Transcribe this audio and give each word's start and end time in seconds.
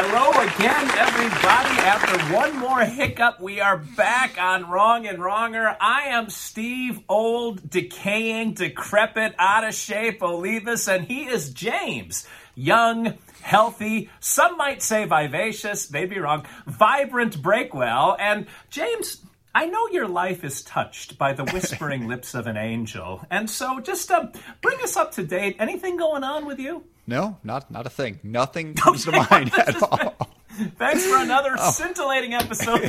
Hello 0.00 0.30
again, 0.30 0.90
everybody. 0.96 1.80
After 1.80 2.32
one 2.32 2.56
more 2.56 2.84
hiccup, 2.84 3.40
we 3.40 3.60
are 3.60 3.78
back 3.78 4.40
on 4.40 4.70
Wrong 4.70 5.08
and 5.08 5.18
Wronger. 5.18 5.76
I 5.80 6.10
am 6.10 6.30
Steve, 6.30 7.00
old, 7.08 7.68
decaying, 7.68 8.54
decrepit, 8.54 9.34
out 9.40 9.64
of 9.64 9.74
shape, 9.74 10.20
Olivas, 10.20 10.86
and 10.86 11.04
he 11.04 11.24
is 11.24 11.50
James, 11.52 12.28
young, 12.54 13.18
healthy, 13.42 14.08
some 14.20 14.56
might 14.56 14.82
say 14.82 15.04
vivacious, 15.04 15.90
maybe 15.90 16.20
wrong, 16.20 16.46
vibrant 16.64 17.42
Breakwell. 17.42 18.14
And 18.20 18.46
James, 18.70 19.20
I 19.58 19.66
know 19.66 19.88
your 19.88 20.06
life 20.06 20.44
is 20.44 20.62
touched 20.62 21.18
by 21.18 21.32
the 21.32 21.44
whispering 21.46 22.06
lips 22.12 22.36
of 22.36 22.46
an 22.46 22.56
angel. 22.56 23.26
And 23.28 23.50
so 23.50 23.80
just 23.80 24.08
uh, 24.08 24.28
bring 24.60 24.80
us 24.84 24.96
up 24.96 25.10
to 25.14 25.24
date. 25.24 25.56
Anything 25.58 25.96
going 25.96 26.22
on 26.22 26.46
with 26.46 26.60
you? 26.60 26.84
No, 27.08 27.38
not 27.42 27.68
not 27.68 27.84
a 27.84 27.90
thing. 27.90 28.20
Nothing 28.22 28.74
comes 28.76 29.04
to 29.06 29.10
mind 29.10 29.52
at 29.58 29.82
all. 29.82 30.30
Thanks 30.78 31.04
for 31.04 31.16
another 31.16 31.56
oh. 31.58 31.72
scintillating 31.72 32.34
episode. 32.34 32.88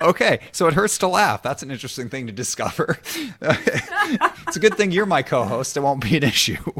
okay, 0.00 0.38
so 0.52 0.68
it 0.68 0.74
hurts 0.74 0.98
to 0.98 1.08
laugh. 1.08 1.42
That's 1.42 1.64
an 1.64 1.72
interesting 1.72 2.08
thing 2.08 2.28
to 2.28 2.32
discover. 2.32 3.00
it's 3.42 4.56
a 4.56 4.60
good 4.60 4.76
thing 4.76 4.92
you're 4.92 5.06
my 5.06 5.22
co-host. 5.22 5.76
It 5.76 5.80
won't 5.80 6.04
be 6.04 6.16
an 6.16 6.22
issue. 6.22 6.72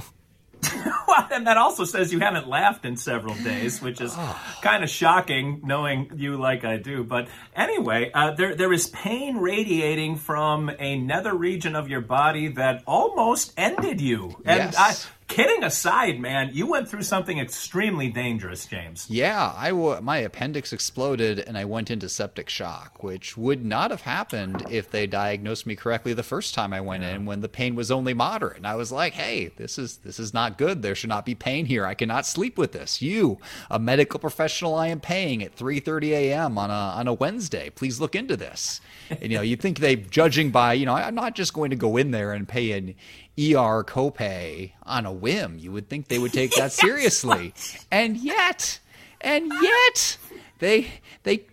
and 1.32 1.46
that 1.46 1.56
also 1.56 1.84
says 1.84 2.12
you 2.12 2.20
haven't 2.20 2.48
laughed 2.48 2.84
in 2.84 2.96
several 2.96 3.34
days, 3.34 3.80
which 3.80 4.00
is 4.00 4.12
oh. 4.16 4.42
kind 4.62 4.82
of 4.82 4.90
shocking, 4.90 5.60
knowing 5.64 6.10
you 6.16 6.36
like 6.36 6.64
I 6.64 6.76
do. 6.76 7.04
But 7.04 7.28
anyway, 7.54 8.10
uh, 8.12 8.32
there 8.32 8.54
there 8.54 8.72
is 8.72 8.88
pain 8.88 9.38
radiating 9.38 10.16
from 10.16 10.70
a 10.78 10.98
nether 10.98 11.34
region 11.34 11.76
of 11.76 11.88
your 11.88 12.00
body 12.00 12.48
that 12.48 12.82
almost 12.86 13.52
ended 13.56 14.00
you, 14.00 14.36
and 14.44 14.72
yes. 14.72 14.76
I 14.76 15.17
kidding 15.28 15.62
aside, 15.62 16.18
man, 16.18 16.50
you 16.52 16.66
went 16.66 16.88
through 16.88 17.02
something 17.02 17.38
extremely 17.38 18.08
dangerous, 18.08 18.66
James. 18.66 19.06
Yeah, 19.08 19.52
I 19.56 19.68
w- 19.68 20.00
my 20.00 20.18
appendix 20.18 20.72
exploded 20.72 21.38
and 21.38 21.56
I 21.56 21.64
went 21.64 21.90
into 21.90 22.08
septic 22.08 22.48
shock, 22.48 23.02
which 23.02 23.36
would 23.36 23.64
not 23.64 23.90
have 23.90 24.00
happened 24.00 24.64
if 24.70 24.90
they 24.90 25.06
diagnosed 25.06 25.66
me 25.66 25.76
correctly 25.76 26.14
the 26.14 26.22
first 26.22 26.54
time 26.54 26.72
I 26.72 26.80
went 26.80 27.02
yeah. 27.02 27.14
in 27.14 27.26
when 27.26 27.40
the 27.40 27.48
pain 27.48 27.74
was 27.76 27.90
only 27.90 28.14
moderate. 28.14 28.56
And 28.56 28.66
I 28.66 28.74
was 28.74 28.90
like, 28.90 29.12
"Hey, 29.12 29.52
this 29.56 29.78
is 29.78 29.98
this 29.98 30.18
is 30.18 30.34
not 30.34 30.58
good. 30.58 30.82
There 30.82 30.94
should 30.94 31.10
not 31.10 31.26
be 31.26 31.34
pain 31.34 31.66
here. 31.66 31.86
I 31.86 31.94
cannot 31.94 32.26
sleep 32.26 32.58
with 32.58 32.72
this. 32.72 33.00
You, 33.02 33.38
a 33.70 33.78
medical 33.78 34.18
professional 34.18 34.74
I 34.74 34.88
am 34.88 35.00
paying 35.00 35.42
at 35.42 35.54
3:30 35.54 36.10
a.m. 36.12 36.58
on 36.58 36.70
a 36.70 36.72
on 36.72 37.06
a 37.06 37.14
Wednesday, 37.14 37.70
please 37.70 38.00
look 38.00 38.16
into 38.16 38.36
this." 38.36 38.80
And 39.10 39.30
you 39.30 39.38
know, 39.38 39.42
you 39.42 39.56
think 39.56 39.78
they 39.78 39.96
judging 39.96 40.50
by, 40.50 40.74
you 40.74 40.86
know, 40.86 40.94
I'm 40.94 41.14
not 41.14 41.34
just 41.34 41.54
going 41.54 41.70
to 41.70 41.76
go 41.76 41.96
in 41.96 42.10
there 42.10 42.32
and 42.32 42.46
pay 42.48 42.72
an 42.72 42.94
ER 43.38 43.84
copay 43.84 44.72
on 44.82 45.06
a 45.06 45.12
whim. 45.12 45.58
You 45.58 45.70
would 45.72 45.88
think 45.88 46.08
they 46.08 46.18
would 46.18 46.32
take 46.32 46.54
that 46.56 46.72
seriously. 46.72 47.54
and 47.90 48.16
yet, 48.16 48.80
and 49.20 49.52
yet, 49.62 50.18
they 50.58 50.88
they 51.22 51.44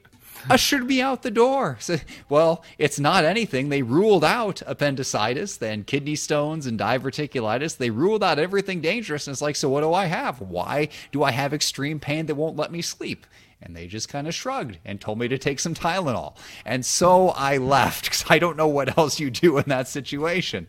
ushered 0.49 0.85
me 0.85 1.01
out 1.01 1.21
the 1.21 1.31
door. 1.31 1.77
So, 1.79 1.97
well, 2.29 2.63
it's 2.77 2.99
not 2.99 3.25
anything. 3.25 3.69
They 3.69 3.81
ruled 3.81 4.23
out 4.23 4.61
appendicitis, 4.65 5.57
then 5.57 5.83
kidney 5.83 6.15
stones 6.15 6.65
and 6.65 6.79
diverticulitis. 6.79 7.77
They 7.77 7.89
ruled 7.89 8.23
out 8.23 8.39
everything 8.39 8.81
dangerous. 8.81 9.27
And 9.27 9.33
it's 9.33 9.41
like, 9.41 9.55
so 9.55 9.69
what 9.69 9.81
do 9.81 9.93
I 9.93 10.05
have? 10.05 10.41
Why 10.41 10.89
do 11.11 11.23
I 11.23 11.31
have 11.31 11.53
extreme 11.53 11.99
pain 11.99 12.25
that 12.27 12.35
won't 12.35 12.57
let 12.57 12.71
me 12.71 12.81
sleep? 12.81 13.25
And 13.61 13.75
they 13.75 13.87
just 13.87 14.09
kind 14.09 14.27
of 14.27 14.35
shrugged 14.35 14.77
and 14.85 15.01
told 15.01 15.17
me 15.17 15.27
to 15.27 15.37
take 15.37 15.59
some 15.59 15.73
Tylenol. 15.73 16.35
And 16.65 16.85
so 16.85 17.29
I 17.29 17.57
left 17.57 18.05
because 18.05 18.25
I 18.29 18.37
don't 18.37 18.57
know 18.57 18.67
what 18.67 18.97
else 18.97 19.19
you 19.19 19.31
do 19.31 19.57
in 19.57 19.65
that 19.67 19.87
situation. 19.87 20.67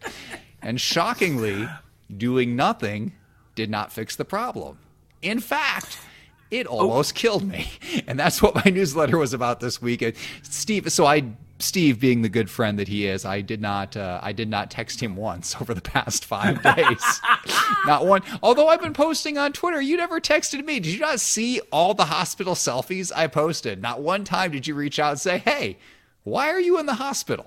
And 0.66 0.80
shockingly, 0.80 1.68
doing 2.14 2.56
nothing 2.56 3.12
did 3.54 3.70
not 3.70 3.92
fix 3.92 4.16
the 4.16 4.24
problem. 4.24 4.80
In 5.22 5.38
fact, 5.38 6.00
it 6.50 6.66
almost 6.66 7.16
oh. 7.16 7.20
killed 7.20 7.44
me. 7.44 7.70
And 8.08 8.18
that's 8.18 8.42
what 8.42 8.54
my 8.56 8.70
newsletter 8.70 9.16
was 9.16 9.32
about 9.32 9.60
this 9.60 9.80
week. 9.80 10.16
Steve, 10.42 10.90
so 10.90 11.06
I 11.06 11.22
Steve, 11.60 12.00
being 12.00 12.22
the 12.22 12.28
good 12.28 12.50
friend 12.50 12.80
that 12.80 12.88
he 12.88 13.06
is, 13.06 13.24
I 13.24 13.42
did 13.42 13.60
not 13.60 13.96
uh, 13.96 14.18
I 14.20 14.32
did 14.32 14.48
not 14.48 14.72
text 14.72 15.00
him 15.00 15.14
once 15.14 15.54
over 15.60 15.72
the 15.72 15.80
past 15.80 16.24
five 16.24 16.60
days. 16.60 17.20
not 17.86 18.04
one. 18.04 18.22
Although 18.42 18.66
I've 18.66 18.82
been 18.82 18.92
posting 18.92 19.38
on 19.38 19.52
Twitter, 19.52 19.80
you 19.80 19.96
never 19.96 20.20
texted 20.20 20.64
me. 20.64 20.80
Did 20.80 20.92
you 20.92 21.00
not 21.00 21.20
see 21.20 21.60
all 21.70 21.94
the 21.94 22.06
hospital 22.06 22.54
selfies 22.54 23.12
I 23.14 23.28
posted? 23.28 23.80
Not 23.80 24.02
one 24.02 24.24
time 24.24 24.50
did 24.50 24.66
you 24.66 24.74
reach 24.74 24.98
out 24.98 25.12
and 25.12 25.20
say, 25.20 25.38
"Hey, 25.38 25.78
why 26.24 26.50
are 26.50 26.60
you 26.60 26.80
in 26.80 26.86
the 26.86 26.94
hospital?" 26.94 27.46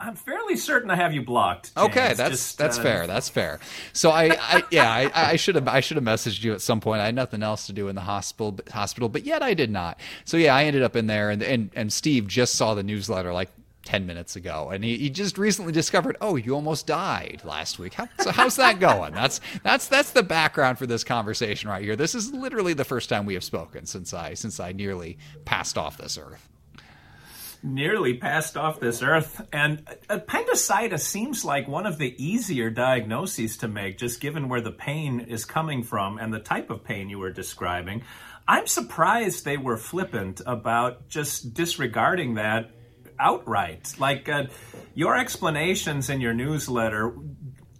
I'm 0.00 0.14
fairly 0.14 0.56
certain 0.56 0.90
I 0.90 0.96
have 0.96 1.12
you 1.12 1.22
blocked. 1.22 1.74
James. 1.74 1.88
Okay, 1.88 2.14
that's 2.14 2.30
Just, 2.30 2.58
that's 2.58 2.78
uh, 2.78 2.82
fair. 2.82 3.06
That's 3.08 3.28
fair. 3.28 3.58
So 3.92 4.10
I, 4.10 4.36
I 4.40 4.62
yeah, 4.70 4.90
I, 4.90 5.32
I 5.32 5.36
should 5.36 5.56
have 5.56 5.66
I 5.66 5.80
should 5.80 5.96
have 5.96 6.04
messaged 6.04 6.44
you 6.44 6.52
at 6.52 6.60
some 6.60 6.80
point. 6.80 7.00
I 7.00 7.06
had 7.06 7.16
nothing 7.16 7.42
else 7.42 7.66
to 7.66 7.72
do 7.72 7.88
in 7.88 7.96
the 7.96 8.02
hospital 8.02 8.56
hospital, 8.70 9.08
but 9.08 9.24
yet 9.24 9.42
I 9.42 9.54
did 9.54 9.70
not. 9.70 9.98
So 10.24 10.36
yeah, 10.36 10.54
I 10.54 10.64
ended 10.64 10.82
up 10.82 10.94
in 10.94 11.08
there, 11.08 11.30
and 11.30 11.42
and, 11.42 11.70
and 11.74 11.92
Steve 11.92 12.28
just 12.28 12.54
saw 12.54 12.74
the 12.74 12.84
newsletter 12.84 13.32
like 13.32 13.50
10 13.84 14.06
minutes 14.06 14.36
ago 14.36 14.68
and 14.70 14.84
he, 14.84 14.98
he 14.98 15.08
just 15.08 15.38
recently 15.38 15.72
discovered 15.72 16.14
oh 16.20 16.36
you 16.36 16.54
almost 16.54 16.86
died 16.86 17.40
last 17.42 17.78
week 17.78 17.94
How, 17.94 18.06
so 18.20 18.30
how's 18.30 18.56
that 18.56 18.80
going 18.80 19.14
that's 19.14 19.40
that's 19.62 19.88
that's 19.88 20.10
the 20.10 20.22
background 20.22 20.76
for 20.76 20.86
this 20.86 21.04
conversation 21.04 21.70
right 21.70 21.82
here 21.82 21.96
this 21.96 22.14
is 22.14 22.30
literally 22.30 22.74
the 22.74 22.84
first 22.84 23.08
time 23.08 23.24
we 23.24 23.32
have 23.32 23.44
spoken 23.44 23.86
since 23.86 24.12
i 24.12 24.34
since 24.34 24.60
i 24.60 24.72
nearly 24.72 25.16
passed 25.46 25.78
off 25.78 25.96
this 25.96 26.18
earth 26.18 26.50
nearly 27.62 28.14
passed 28.14 28.56
off 28.56 28.80
this 28.80 29.02
earth. 29.02 29.46
And 29.52 29.82
appendicitis 30.08 31.06
seems 31.06 31.44
like 31.44 31.68
one 31.68 31.86
of 31.86 31.98
the 31.98 32.14
easier 32.22 32.70
diagnoses 32.70 33.56
to 33.58 33.68
make, 33.68 33.98
just 33.98 34.20
given 34.20 34.48
where 34.48 34.60
the 34.60 34.72
pain 34.72 35.20
is 35.20 35.44
coming 35.44 35.82
from 35.82 36.18
and 36.18 36.32
the 36.32 36.40
type 36.40 36.70
of 36.70 36.84
pain 36.84 37.08
you 37.08 37.18
were 37.18 37.32
describing. 37.32 38.02
I'm 38.46 38.66
surprised 38.66 39.44
they 39.44 39.58
were 39.58 39.76
flippant 39.76 40.40
about 40.46 41.08
just 41.08 41.52
disregarding 41.52 42.34
that 42.34 42.70
outright. 43.20 43.94
Like 43.98 44.28
uh, 44.28 44.44
your 44.94 45.16
explanations 45.16 46.08
in 46.08 46.20
your 46.20 46.32
newsletter 46.32 47.14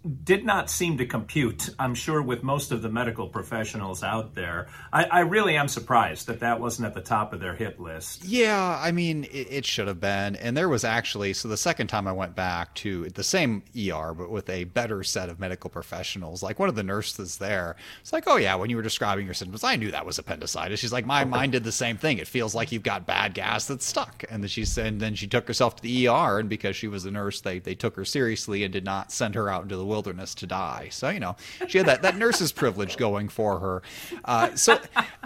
did 0.09 0.43
not 0.43 0.69
seem 0.69 0.97
to 0.97 1.05
compute, 1.05 1.69
I'm 1.77 1.93
sure, 1.93 2.21
with 2.21 2.41
most 2.41 2.71
of 2.71 2.81
the 2.81 2.89
medical 2.89 3.27
professionals 3.27 4.03
out 4.03 4.33
there. 4.33 4.67
I, 4.91 5.03
I, 5.03 5.19
really 5.19 5.55
am 5.55 5.67
surprised 5.67 6.27
that 6.27 6.39
that 6.39 6.59
wasn't 6.59 6.87
at 6.87 6.95
the 6.95 7.01
top 7.01 7.31
of 7.31 7.39
their 7.39 7.53
hit 7.53 7.79
list. 7.79 8.25
Yeah, 8.25 8.79
I 8.81 8.91
mean, 8.91 9.25
it, 9.25 9.47
it, 9.51 9.65
should 9.65 9.87
have 9.87 9.99
been. 9.99 10.35
And 10.37 10.57
there 10.57 10.67
was 10.67 10.83
actually, 10.83 11.33
so 11.33 11.47
the 11.47 11.57
second 11.57 11.87
time 11.87 12.07
I 12.07 12.11
went 12.11 12.35
back 12.35 12.73
to 12.75 13.09
the 13.09 13.23
same 13.23 13.61
ER, 13.77 14.13
but 14.13 14.31
with 14.31 14.49
a 14.49 14.63
better 14.63 15.03
set 15.03 15.29
of 15.29 15.39
medical 15.39 15.69
professionals, 15.69 16.41
like 16.41 16.57
one 16.57 16.69
of 16.69 16.75
the 16.75 16.83
nurses 16.83 17.37
there, 17.37 17.75
it's 18.01 18.11
like, 18.11 18.23
oh, 18.25 18.37
yeah, 18.37 18.55
when 18.55 18.69
you 18.69 18.77
were 18.77 18.81
describing 18.81 19.25
your 19.25 19.35
symptoms, 19.35 19.63
I 19.63 19.75
knew 19.75 19.91
that 19.91 20.05
was 20.05 20.17
appendicitis. 20.17 20.79
She's 20.79 20.93
like, 20.93 21.05
my 21.05 21.23
mind 21.23 21.51
did 21.51 21.63
the 21.63 21.71
same 21.71 21.97
thing. 21.97 22.17
It 22.17 22.27
feels 22.27 22.55
like 22.55 22.71
you've 22.71 22.83
got 22.83 23.05
bad 23.05 23.35
gas 23.35 23.67
that's 23.67 23.85
stuck. 23.85 24.23
And 24.29 24.41
then 24.41 24.49
she 24.49 24.65
said, 24.65 24.87
and 24.87 25.01
then 25.01 25.13
she 25.13 25.27
took 25.27 25.47
herself 25.47 25.75
to 25.75 25.83
the 25.83 26.07
ER, 26.07 26.39
and 26.39 26.49
because 26.49 26.75
she 26.75 26.87
was 26.87 27.05
a 27.05 27.11
nurse, 27.11 27.41
they, 27.41 27.59
they 27.59 27.75
took 27.75 27.95
her 27.95 28.05
seriously 28.05 28.63
and 28.63 28.73
did 28.73 28.85
not 28.85 29.11
send 29.11 29.35
her 29.35 29.49
out 29.49 29.61
into 29.63 29.77
the 29.77 29.85
wilderness 29.85 29.98
to 30.01 30.47
die. 30.47 30.87
So 30.91 31.09
you 31.09 31.19
know, 31.19 31.35
she 31.67 31.77
had 31.77 31.87
that 31.87 32.01
that 32.01 32.17
nurse's 32.17 32.51
privilege 32.51 32.97
going 32.97 33.29
for 33.29 33.59
her. 33.59 33.81
Uh, 34.25 34.55
so 34.55 34.79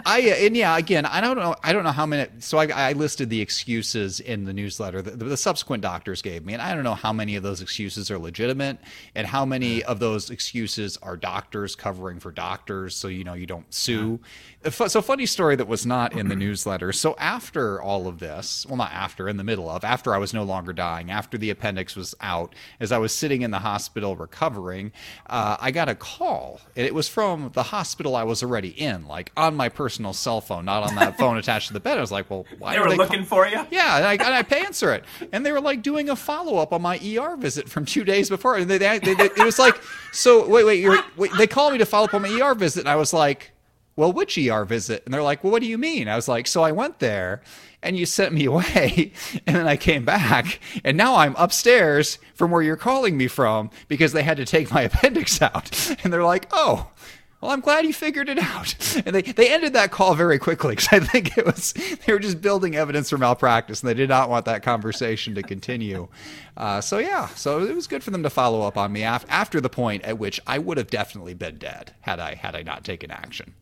I 0.04 0.20
and 0.20 0.56
yeah, 0.56 0.76
again, 0.76 1.06
I 1.06 1.20
don't 1.20 1.36
know, 1.36 1.54
I 1.62 1.72
don't 1.72 1.84
know 1.84 1.92
how 1.92 2.06
many. 2.06 2.30
So 2.40 2.58
I, 2.58 2.66
I 2.66 2.92
listed 2.92 3.30
the 3.30 3.40
excuses 3.40 4.20
in 4.20 4.44
the 4.44 4.52
newsletter 4.52 5.00
that 5.02 5.18
the, 5.18 5.24
the 5.24 5.36
subsequent 5.36 5.82
doctors 5.82 6.22
gave 6.22 6.44
me, 6.44 6.52
and 6.52 6.62
I 6.62 6.74
don't 6.74 6.84
know 6.84 6.94
how 6.94 7.12
many 7.12 7.36
of 7.36 7.42
those 7.42 7.62
excuses 7.62 8.10
are 8.10 8.18
legitimate, 8.18 8.78
and 9.14 9.26
how 9.26 9.44
many 9.44 9.82
of 9.84 9.98
those 10.00 10.30
excuses 10.30 10.98
are 11.02 11.16
doctors 11.16 11.76
covering 11.76 12.20
for 12.20 12.32
doctors, 12.32 12.96
so 12.96 13.08
you 13.08 13.24
know 13.24 13.34
you 13.34 13.46
don't 13.46 13.72
sue. 13.72 14.20
So 14.70 15.02
funny 15.02 15.26
story 15.26 15.56
that 15.56 15.68
was 15.68 15.84
not 15.86 16.14
in 16.14 16.28
the 16.28 16.34
newsletter. 16.36 16.92
So 16.92 17.14
after 17.18 17.80
all 17.80 18.08
of 18.08 18.18
this, 18.18 18.66
well, 18.66 18.76
not 18.76 18.92
after, 18.92 19.28
in 19.28 19.36
the 19.36 19.44
middle 19.44 19.68
of, 19.68 19.84
after 19.84 20.14
I 20.14 20.18
was 20.18 20.32
no 20.32 20.42
longer 20.42 20.72
dying, 20.72 21.10
after 21.10 21.36
the 21.36 21.50
appendix 21.50 21.94
was 21.94 22.14
out, 22.20 22.54
as 22.80 22.90
I 22.90 22.98
was 22.98 23.12
sitting 23.12 23.42
in 23.42 23.50
the 23.50 23.58
hospital 23.58 24.16
recovering, 24.16 24.53
uh, 25.28 25.56
I 25.60 25.70
got 25.70 25.88
a 25.88 25.94
call, 25.94 26.60
and 26.76 26.86
it 26.86 26.94
was 26.94 27.08
from 27.08 27.50
the 27.54 27.62
hospital 27.62 28.16
I 28.16 28.24
was 28.24 28.42
already 28.42 28.68
in, 28.68 29.06
like 29.06 29.32
on 29.36 29.54
my 29.54 29.68
personal 29.68 30.12
cell 30.12 30.40
phone, 30.40 30.64
not 30.64 30.82
on 30.82 30.94
that 30.96 31.18
phone 31.18 31.36
attached 31.38 31.68
to 31.68 31.72
the 31.72 31.80
bed. 31.80 31.98
I 31.98 32.00
was 32.00 32.12
like, 32.12 32.30
"Well, 32.30 32.46
why 32.58 32.74
they 32.74 32.80
were 32.80 32.90
they 32.90 32.96
looking 32.96 33.26
call-? 33.26 33.44
for 33.44 33.46
you?" 33.48 33.66
Yeah, 33.70 33.96
and 33.96 34.06
I, 34.06 34.12
and 34.12 34.22
I 34.22 34.56
answer 34.64 34.92
it, 34.92 35.04
and 35.32 35.44
they 35.44 35.52
were 35.52 35.60
like 35.60 35.82
doing 35.82 36.10
a 36.10 36.16
follow 36.16 36.56
up 36.56 36.72
on 36.72 36.82
my 36.82 36.98
ER 36.98 37.36
visit 37.36 37.68
from 37.68 37.84
two 37.84 38.04
days 38.04 38.28
before, 38.28 38.56
and 38.56 38.70
they, 38.70 38.78
they, 38.78 38.98
they, 38.98 39.12
it 39.12 39.44
was 39.44 39.58
like, 39.58 39.80
"So 40.12 40.46
wait, 40.48 40.64
wait, 40.64 41.02
wait, 41.16 41.30
they 41.36 41.46
called 41.46 41.72
me 41.72 41.78
to 41.78 41.86
follow 41.86 42.06
up 42.06 42.14
on 42.14 42.22
my 42.22 42.40
ER 42.40 42.54
visit," 42.54 42.80
and 42.80 42.88
I 42.88 42.96
was 42.96 43.12
like 43.12 43.52
well, 43.96 44.12
which 44.12 44.36
ER 44.36 44.64
visit? 44.64 45.02
And 45.04 45.14
they're 45.14 45.22
like, 45.22 45.44
well, 45.44 45.52
what 45.52 45.62
do 45.62 45.68
you 45.68 45.78
mean? 45.78 46.08
I 46.08 46.16
was 46.16 46.28
like, 46.28 46.46
so 46.46 46.62
I 46.62 46.72
went 46.72 46.98
there 46.98 47.42
and 47.82 47.96
you 47.96 48.06
sent 48.06 48.32
me 48.32 48.44
away 48.46 49.12
and 49.46 49.56
then 49.56 49.66
I 49.66 49.76
came 49.76 50.04
back 50.04 50.60
and 50.84 50.96
now 50.96 51.16
I'm 51.16 51.36
upstairs 51.36 52.18
from 52.34 52.50
where 52.50 52.62
you're 52.62 52.76
calling 52.76 53.16
me 53.16 53.28
from 53.28 53.70
because 53.88 54.12
they 54.12 54.22
had 54.22 54.36
to 54.38 54.44
take 54.44 54.72
my 54.72 54.82
appendix 54.82 55.40
out. 55.40 55.96
And 56.02 56.12
they're 56.12 56.24
like, 56.24 56.48
oh, 56.52 56.90
well, 57.44 57.52
I'm 57.52 57.60
glad 57.60 57.84
you 57.84 57.92
figured 57.92 58.30
it 58.30 58.38
out. 58.38 58.74
And 59.04 59.14
they, 59.14 59.20
they 59.20 59.52
ended 59.52 59.74
that 59.74 59.90
call 59.90 60.14
very 60.14 60.38
quickly 60.38 60.70
because 60.76 60.88
I 60.90 61.00
think 61.00 61.36
it 61.36 61.44
was, 61.44 61.74
they 62.06 62.12
were 62.14 62.18
just 62.18 62.40
building 62.40 62.74
evidence 62.74 63.10
for 63.10 63.18
malpractice 63.18 63.82
and 63.82 63.88
they 63.90 63.94
did 63.94 64.08
not 64.08 64.30
want 64.30 64.46
that 64.46 64.62
conversation 64.62 65.34
to 65.34 65.42
continue. 65.42 66.08
Uh, 66.56 66.80
so, 66.80 66.96
yeah, 66.96 67.26
so 67.28 67.62
it 67.62 67.74
was 67.74 67.86
good 67.86 68.02
for 68.02 68.10
them 68.10 68.22
to 68.22 68.30
follow 68.30 68.62
up 68.62 68.78
on 68.78 68.92
me 68.92 69.02
af- 69.02 69.26
after 69.28 69.60
the 69.60 69.68
point 69.68 70.02
at 70.04 70.18
which 70.18 70.40
I 70.46 70.58
would 70.58 70.78
have 70.78 70.88
definitely 70.88 71.34
been 71.34 71.58
dead 71.58 71.92
had 72.00 72.18
I, 72.18 72.34
had 72.34 72.56
I 72.56 72.62
not 72.62 72.82
taken 72.82 73.10
action. 73.10 73.52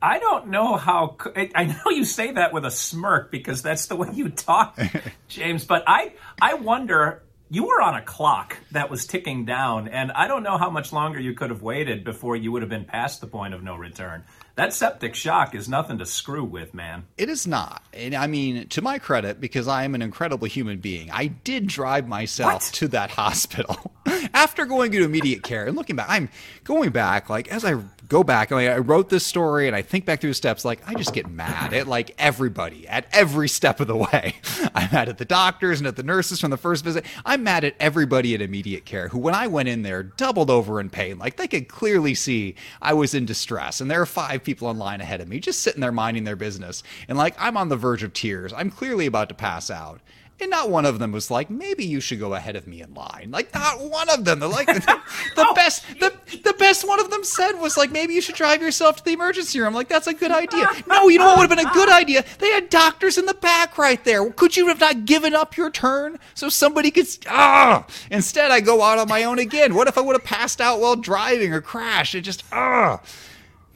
I 0.00 0.18
don't 0.18 0.48
know 0.48 0.76
how. 0.76 1.16
I 1.54 1.64
know 1.64 1.90
you 1.90 2.04
say 2.04 2.32
that 2.32 2.52
with 2.52 2.64
a 2.64 2.70
smirk 2.70 3.30
because 3.30 3.62
that's 3.62 3.86
the 3.86 3.96
way 3.96 4.08
you 4.12 4.28
talk, 4.28 4.78
James. 5.28 5.64
But 5.64 5.84
I, 5.86 6.12
I 6.40 6.54
wonder. 6.54 7.22
You 7.50 7.64
were 7.64 7.80
on 7.80 7.94
a 7.94 8.02
clock 8.02 8.58
that 8.72 8.90
was 8.90 9.06
ticking 9.06 9.46
down, 9.46 9.88
and 9.88 10.12
I 10.12 10.28
don't 10.28 10.42
know 10.42 10.58
how 10.58 10.68
much 10.68 10.92
longer 10.92 11.18
you 11.18 11.32
could 11.32 11.48
have 11.48 11.62
waited 11.62 12.04
before 12.04 12.36
you 12.36 12.52
would 12.52 12.60
have 12.60 12.68
been 12.68 12.84
past 12.84 13.22
the 13.22 13.26
point 13.26 13.54
of 13.54 13.62
no 13.62 13.74
return. 13.74 14.22
That 14.56 14.74
septic 14.74 15.14
shock 15.14 15.54
is 15.54 15.66
nothing 15.66 15.96
to 15.96 16.04
screw 16.04 16.44
with, 16.44 16.74
man. 16.74 17.06
It 17.16 17.30
is 17.30 17.46
not. 17.46 17.82
And 17.94 18.14
I 18.14 18.26
mean, 18.26 18.68
to 18.68 18.82
my 18.82 18.98
credit, 18.98 19.40
because 19.40 19.66
I 19.66 19.84
am 19.84 19.94
an 19.94 20.02
incredible 20.02 20.46
human 20.46 20.78
being, 20.80 21.10
I 21.10 21.28
did 21.28 21.68
drive 21.68 22.06
myself 22.06 22.52
What? 22.52 22.62
to 22.74 22.88
that 22.88 23.10
hospital 23.12 23.94
after 24.34 24.66
going 24.66 24.92
to 24.92 25.02
immediate 25.02 25.42
care. 25.42 25.64
And 25.66 25.74
looking 25.74 25.96
back, 25.96 26.08
I'm 26.10 26.28
going 26.64 26.90
back, 26.90 27.30
like, 27.30 27.48
as 27.48 27.64
I 27.64 27.76
go 28.08 28.24
back, 28.24 28.50
like, 28.50 28.68
I 28.68 28.78
wrote 28.78 29.10
this 29.10 29.24
story 29.24 29.66
and 29.66 29.76
I 29.76 29.82
think 29.82 30.06
back 30.06 30.20
through 30.20 30.30
the 30.30 30.34
steps, 30.34 30.64
like, 30.64 30.80
I 30.88 30.94
just 30.94 31.12
get 31.12 31.30
mad 31.30 31.74
at, 31.74 31.86
like, 31.86 32.14
everybody 32.18 32.88
at 32.88 33.06
every 33.12 33.48
step 33.48 33.80
of 33.80 33.86
the 33.86 33.96
way. 33.96 34.34
I'm 34.74 34.90
mad 34.90 35.08
at 35.08 35.18
the 35.18 35.24
doctors 35.24 35.78
and 35.78 35.86
at 35.86 35.96
the 35.96 36.02
nurses 36.02 36.40
from 36.40 36.50
the 36.50 36.56
first 36.56 36.84
visit. 36.84 37.04
I'm 37.24 37.42
mad 37.42 37.64
at 37.64 37.74
everybody 37.78 38.34
at 38.34 38.40
immediate 38.40 38.86
care 38.86 39.08
who, 39.08 39.18
when 39.18 39.34
I 39.34 39.46
went 39.46 39.68
in 39.68 39.82
there, 39.82 40.02
doubled 40.02 40.50
over 40.50 40.80
in 40.80 40.88
pain. 40.88 41.18
Like, 41.18 41.36
they 41.36 41.48
could 41.48 41.68
clearly 41.68 42.14
see 42.14 42.54
I 42.80 42.94
was 42.94 43.14
in 43.14 43.26
distress. 43.26 43.80
And 43.80 43.90
there 43.90 44.00
are 44.00 44.06
five 44.06 44.42
people 44.42 44.70
in 44.70 44.78
line 44.78 45.00
ahead 45.00 45.20
of 45.20 45.28
me, 45.28 45.38
just 45.38 45.60
sitting 45.60 45.80
there 45.80 45.92
minding 45.92 46.24
their 46.24 46.36
business. 46.36 46.82
And, 47.08 47.18
like, 47.18 47.34
I'm 47.38 47.56
on 47.56 47.68
the 47.68 47.76
verge 47.76 48.02
of 48.02 48.14
tears. 48.14 48.52
I'm 48.54 48.70
clearly 48.70 49.06
about 49.06 49.28
to 49.28 49.34
pass 49.34 49.70
out. 49.70 50.00
And 50.40 50.50
not 50.50 50.70
one 50.70 50.86
of 50.86 51.00
them 51.00 51.10
was 51.10 51.32
like, 51.32 51.50
maybe 51.50 51.84
you 51.84 52.00
should 52.00 52.20
go 52.20 52.34
ahead 52.34 52.54
of 52.54 52.68
me 52.68 52.80
in 52.80 52.94
line. 52.94 53.30
Like, 53.32 53.52
not 53.52 53.80
one 53.80 54.08
of 54.08 54.24
them. 54.24 54.38
They're 54.38 54.48
like, 54.48 54.66
the, 54.72 55.00
the 55.34 55.52
best, 55.54 55.84
the, 55.98 56.12
the 56.44 56.52
best 56.52 56.86
one 56.86 57.00
of 57.00 57.10
them 57.10 57.24
said 57.24 57.52
was 57.54 57.76
like, 57.76 57.90
maybe 57.90 58.14
you 58.14 58.20
should 58.20 58.36
drive 58.36 58.62
yourself 58.62 58.96
to 58.98 59.04
the 59.04 59.12
emergency 59.12 59.58
room. 59.58 59.74
Like, 59.74 59.88
that's 59.88 60.06
a 60.06 60.14
good 60.14 60.30
idea. 60.30 60.68
No, 60.86 61.08
you 61.08 61.18
know 61.18 61.26
what 61.26 61.38
would 61.38 61.50
have 61.50 61.58
been 61.58 61.66
a 61.66 61.74
good 61.74 61.90
idea? 61.90 62.24
They 62.38 62.48
had 62.50 62.70
doctors 62.70 63.18
in 63.18 63.26
the 63.26 63.34
back 63.34 63.76
right 63.76 64.02
there. 64.04 64.28
Could 64.30 64.56
you 64.56 64.68
have 64.68 64.80
not 64.80 65.04
given 65.04 65.34
up 65.34 65.56
your 65.56 65.70
turn 65.70 66.18
so 66.34 66.48
somebody 66.48 66.90
could, 66.90 67.06
ah! 67.28 67.86
Instead, 68.10 68.50
I 68.50 68.60
go 68.60 68.82
out 68.82 68.98
on 68.98 69.08
my 69.08 69.24
own 69.24 69.38
again. 69.38 69.74
What 69.74 69.86
if 69.86 69.98
I 69.98 70.00
would 70.00 70.14
have 70.14 70.24
passed 70.24 70.60
out 70.60 70.80
while 70.80 70.96
driving 70.96 71.52
or 71.52 71.60
crashed? 71.60 72.14
It 72.14 72.22
just, 72.22 72.42
ah! 72.52 73.00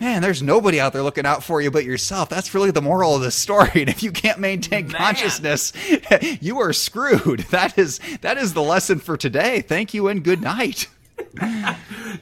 Man, 0.02 0.20
there's 0.20 0.42
nobody 0.42 0.80
out 0.80 0.92
there 0.92 1.02
looking 1.04 1.24
out 1.26 1.44
for 1.44 1.60
you 1.60 1.70
but 1.70 1.84
yourself. 1.84 2.28
That's 2.28 2.54
really 2.56 2.72
the 2.72 2.82
moral 2.82 3.14
of 3.14 3.22
the 3.22 3.30
story. 3.30 3.70
And 3.82 3.88
if 3.88 4.02
you 4.02 4.10
can't 4.10 4.40
maintain 4.40 4.88
Man. 4.88 4.96
consciousness, 4.96 5.72
you 6.40 6.58
are 6.58 6.72
screwed. 6.72 7.40
That 7.52 7.78
is 7.78 8.00
that 8.22 8.36
is 8.36 8.52
the 8.52 8.62
lesson 8.62 8.98
for 8.98 9.16
today. 9.16 9.60
Thank 9.60 9.94
you 9.94 10.08
and 10.08 10.24
good 10.24 10.42
night. 10.42 10.88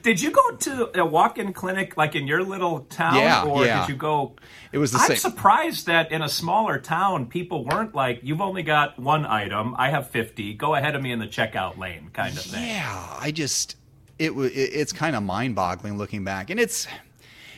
Did 0.03 0.21
you 0.21 0.29
go 0.29 0.51
to 0.57 0.99
a 1.01 1.05
walk-in 1.05 1.53
clinic 1.53 1.97
like 1.97 2.13
in 2.15 2.27
your 2.27 2.43
little 2.43 2.81
town, 2.81 3.15
Yeah, 3.15 3.43
or 3.45 3.65
yeah. 3.65 3.81
did 3.81 3.89
you 3.93 3.95
go? 3.95 4.35
It 4.71 4.77
was 4.77 4.91
the 4.91 4.99
I'm 4.99 5.07
same. 5.07 5.17
surprised 5.17 5.87
that 5.87 6.11
in 6.11 6.21
a 6.21 6.29
smaller 6.29 6.77
town, 6.77 7.25
people 7.25 7.65
weren't 7.65 7.95
like, 7.95 8.19
"You've 8.21 8.41
only 8.41 8.61
got 8.61 8.99
one 8.99 9.25
item. 9.25 9.73
I 9.77 9.89
have 9.89 10.09
fifty. 10.11 10.53
Go 10.53 10.75
ahead 10.75 10.95
of 10.95 11.01
me 11.01 11.11
in 11.11 11.17
the 11.19 11.27
checkout 11.27 11.77
lane," 11.79 12.11
kind 12.13 12.37
of 12.37 12.43
thing. 12.43 12.67
Yeah, 12.67 13.17
I 13.19 13.31
just 13.31 13.75
it 14.19 14.35
was 14.35 14.51
it, 14.51 14.69
it's 14.73 14.93
kind 14.93 15.15
of 15.15 15.23
mind-boggling 15.23 15.97
looking 15.97 16.23
back, 16.23 16.49
and 16.51 16.59
it's 16.59 16.87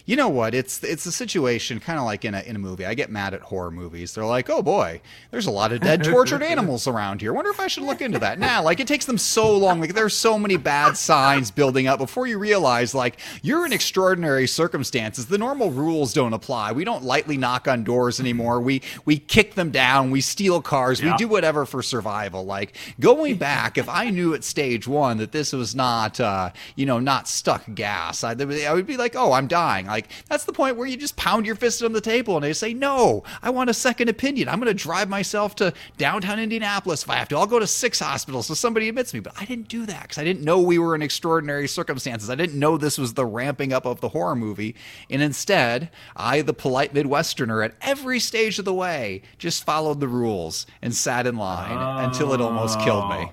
you 0.05 0.15
know 0.15 0.27
what? 0.27 0.53
It's 0.53 0.83
it's 0.83 1.05
a 1.05 1.11
situation 1.11 1.79
kind 1.79 1.97
of 1.97 2.05
like 2.05 2.25
in 2.25 2.33
a 2.33 2.41
in 2.41 2.55
a 2.55 2.59
movie. 2.59 2.85
I 2.85 2.93
get 2.93 3.09
mad 3.09 3.33
at 3.33 3.41
horror 3.41 3.71
movies. 3.71 4.13
They're 4.13 4.25
like, 4.25 4.49
"Oh 4.49 4.61
boy, 4.61 4.99
there's 5.31 5.45
a 5.45 5.51
lot 5.51 5.71
of 5.71 5.79
dead, 5.79 6.03
tortured 6.03 6.43
animals 6.53 6.87
around 6.87 7.21
here. 7.21 7.31
Wonder 7.31 7.51
if 7.51 7.59
I 7.59 7.67
should 7.67 7.83
look 7.83 8.01
into 8.01 8.19
that." 8.19 8.37
Now, 8.37 8.61
like 8.63 8.79
it 8.81 8.87
takes 8.87 9.05
them 9.05 9.17
so 9.17 9.55
long. 9.57 9.79
Like 9.79 9.93
there's 9.93 10.15
so 10.15 10.37
many 10.37 10.57
bad 10.57 10.97
signs 10.97 11.51
building 11.51 11.87
up 11.87 11.99
before 11.99 12.27
you 12.27 12.37
realize 12.37 12.93
like 12.93 13.17
you're 13.41 13.65
in 13.65 13.71
extraordinary 13.71 14.47
circumstances. 14.47 15.27
The 15.27 15.37
normal 15.37 15.71
rules 15.71 16.13
don't 16.13 16.33
apply. 16.33 16.73
We 16.73 16.83
don't 16.83 17.03
lightly 17.03 17.37
knock 17.37 17.67
on 17.67 17.85
doors 17.85 18.19
anymore. 18.19 18.59
We 18.59 18.81
we 19.05 19.17
kick 19.17 19.55
them 19.55 19.71
down. 19.71 20.11
We 20.11 20.19
steal 20.19 20.61
cars. 20.61 21.01
We 21.01 21.15
do 21.15 21.27
whatever 21.29 21.65
for 21.65 21.81
survival. 21.81 22.45
Like 22.45 22.75
going 22.99 23.37
back, 23.37 23.77
if 23.77 23.87
I 23.87 24.09
knew 24.09 24.33
at 24.33 24.43
stage 24.43 24.87
one 24.87 25.17
that 25.17 25.31
this 25.31 25.53
was 25.53 25.75
not, 25.75 26.19
uh, 26.19 26.51
you 26.75 26.85
know, 26.85 26.99
not 26.99 27.27
stuck 27.27 27.63
gas, 27.73 28.23
I, 28.23 28.31
I 28.31 28.73
would 28.73 28.85
be 28.85 28.97
like, 28.97 29.15
oh, 29.15 29.31
I'm 29.31 29.47
dying. 29.47 29.87
Like 29.93 30.09
that's 30.27 30.45
the 30.45 30.53
point 30.53 30.75
where 30.75 30.87
you 30.87 30.97
just 30.97 31.15
pound 31.15 31.45
your 31.45 31.53
fist 31.53 31.83
on 31.83 31.93
the 31.93 32.01
table 32.01 32.35
and 32.35 32.43
they 32.43 32.53
say, 32.53 32.73
no, 32.73 33.23
I 33.43 33.51
want 33.51 33.69
a 33.69 33.75
second 33.75 34.09
opinion. 34.09 34.49
I'm 34.49 34.59
going 34.59 34.65
to 34.65 34.73
drive 34.73 35.07
myself 35.07 35.53
to 35.57 35.71
downtown 35.97 36.39
Indianapolis 36.39 37.03
if 37.03 37.09
I 37.11 37.17
have 37.17 37.29
to. 37.29 37.37
I'll 37.37 37.45
go 37.45 37.59
to 37.59 37.67
six 37.67 37.99
hospitals 37.99 38.47
so 38.47 38.55
somebody 38.55 38.89
admits 38.89 39.13
me. 39.13 39.19
But 39.19 39.33
I 39.39 39.45
didn't 39.45 39.67
do 39.67 39.85
that 39.85 40.01
because 40.01 40.17
I 40.17 40.23
didn't 40.23 40.43
know 40.43 40.59
we 40.59 40.79
were 40.79 40.95
in 40.95 41.03
extraordinary 41.03 41.67
circumstances. 41.67 42.31
I 42.31 42.35
didn't 42.35 42.57
know 42.57 42.75
this 42.75 42.97
was 42.97 43.13
the 43.13 43.25
ramping 43.25 43.71
up 43.71 43.85
of 43.85 44.01
the 44.01 44.09
horror 44.09 44.35
movie. 44.35 44.75
And 45.11 45.21
instead, 45.21 45.91
I, 46.15 46.41
the 46.41 46.55
polite 46.55 46.95
Midwesterner, 46.95 47.63
at 47.63 47.75
every 47.81 48.19
stage 48.19 48.57
of 48.57 48.65
the 48.65 48.73
way, 48.73 49.21
just 49.37 49.63
followed 49.63 49.99
the 49.99 50.07
rules 50.07 50.65
and 50.81 50.95
sat 50.95 51.27
in 51.27 51.37
line 51.37 51.77
until 52.03 52.33
it 52.33 52.41
almost 52.41 52.79
killed 52.79 53.09
me. 53.11 53.27
Oh. 53.29 53.31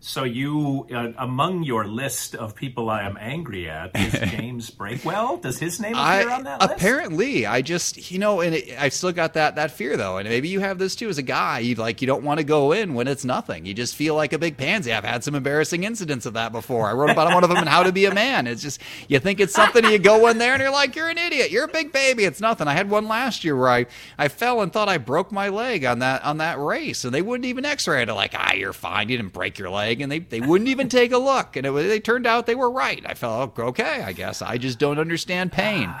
So 0.00 0.22
you, 0.22 0.86
uh, 0.94 1.08
among 1.18 1.64
your 1.64 1.84
list 1.84 2.36
of 2.36 2.54
people 2.54 2.88
I 2.88 3.02
am 3.02 3.16
angry 3.20 3.68
at, 3.68 3.90
is 3.96 4.12
James 4.30 4.70
Breakwell. 4.70 5.42
Does 5.42 5.58
his 5.58 5.80
name 5.80 5.94
appear 5.94 6.30
on 6.30 6.44
that 6.44 6.60
list? 6.60 6.72
apparently 6.72 7.46
I 7.46 7.62
just 7.62 8.10
you 8.12 8.18
know 8.18 8.40
and 8.40 8.54
it, 8.54 8.78
I 8.78 8.90
still 8.90 9.10
got 9.10 9.34
that 9.34 9.56
that 9.56 9.72
fear 9.72 9.96
though 9.96 10.18
and 10.18 10.28
maybe 10.28 10.48
you 10.48 10.60
have 10.60 10.78
this 10.78 10.94
too 10.94 11.08
as 11.08 11.18
a 11.18 11.22
guy 11.22 11.58
you 11.58 11.74
like 11.74 12.00
you 12.00 12.06
don't 12.06 12.22
want 12.22 12.38
to 12.38 12.44
go 12.44 12.70
in 12.72 12.94
when 12.94 13.08
it's 13.08 13.24
nothing. 13.24 13.66
You 13.66 13.74
just 13.74 13.96
feel 13.96 14.14
like 14.14 14.32
a 14.32 14.38
big 14.38 14.56
pansy. 14.56 14.92
I've 14.92 15.04
had 15.04 15.24
some 15.24 15.34
embarrassing 15.34 15.82
incidents 15.82 16.26
of 16.26 16.34
that 16.34 16.52
before. 16.52 16.88
I 16.88 16.92
wrote 16.92 17.10
about 17.10 17.34
one 17.34 17.42
of 17.42 17.50
them 17.50 17.58
in 17.58 17.66
How 17.66 17.82
to 17.82 17.90
Be 17.90 18.04
a 18.04 18.14
Man. 18.14 18.46
It's 18.46 18.62
just 18.62 18.80
you 19.08 19.18
think 19.18 19.40
it's 19.40 19.52
something 19.52 19.82
and 19.82 19.92
you 19.92 19.98
go 19.98 20.28
in 20.28 20.38
there 20.38 20.52
and 20.52 20.62
you're 20.62 20.70
like 20.70 20.94
you're 20.94 21.08
an 21.08 21.18
idiot. 21.18 21.50
You're 21.50 21.64
a 21.64 21.68
big 21.68 21.92
baby. 21.92 22.24
It's 22.24 22.40
nothing. 22.40 22.68
I 22.68 22.74
had 22.74 22.88
one 22.88 23.08
last 23.08 23.42
year 23.42 23.56
where 23.56 23.68
I 23.68 23.86
I 24.16 24.28
fell 24.28 24.60
and 24.60 24.72
thought 24.72 24.88
I 24.88 24.98
broke 24.98 25.32
my 25.32 25.48
leg 25.48 25.84
on 25.84 25.98
that 26.00 26.24
on 26.24 26.38
that 26.38 26.58
race 26.60 27.04
and 27.04 27.12
they 27.12 27.22
wouldn't 27.22 27.46
even 27.46 27.64
x-ray 27.64 28.02
it. 28.02 28.08
Like 28.08 28.34
ah 28.36 28.52
you're 28.52 28.72
fine. 28.72 29.08
You 29.08 29.16
didn't 29.16 29.32
break 29.32 29.58
your 29.58 29.70
leg 29.70 29.87
and 29.92 30.10
they 30.10 30.18
they 30.18 30.40
wouldn't 30.40 30.68
even 30.68 30.88
take 30.88 31.12
a 31.12 31.18
look 31.18 31.56
and 31.56 31.66
it 31.66 31.70
was, 31.70 31.86
they 31.86 32.00
turned 32.00 32.26
out 32.26 32.46
they 32.46 32.54
were 32.54 32.70
right 32.70 33.02
I 33.06 33.14
felt 33.14 33.58
oh, 33.58 33.62
okay 33.64 34.02
I 34.02 34.12
guess 34.12 34.42
I 34.42 34.58
just 34.58 34.78
don't 34.78 34.98
understand 34.98 35.52
pain 35.52 35.92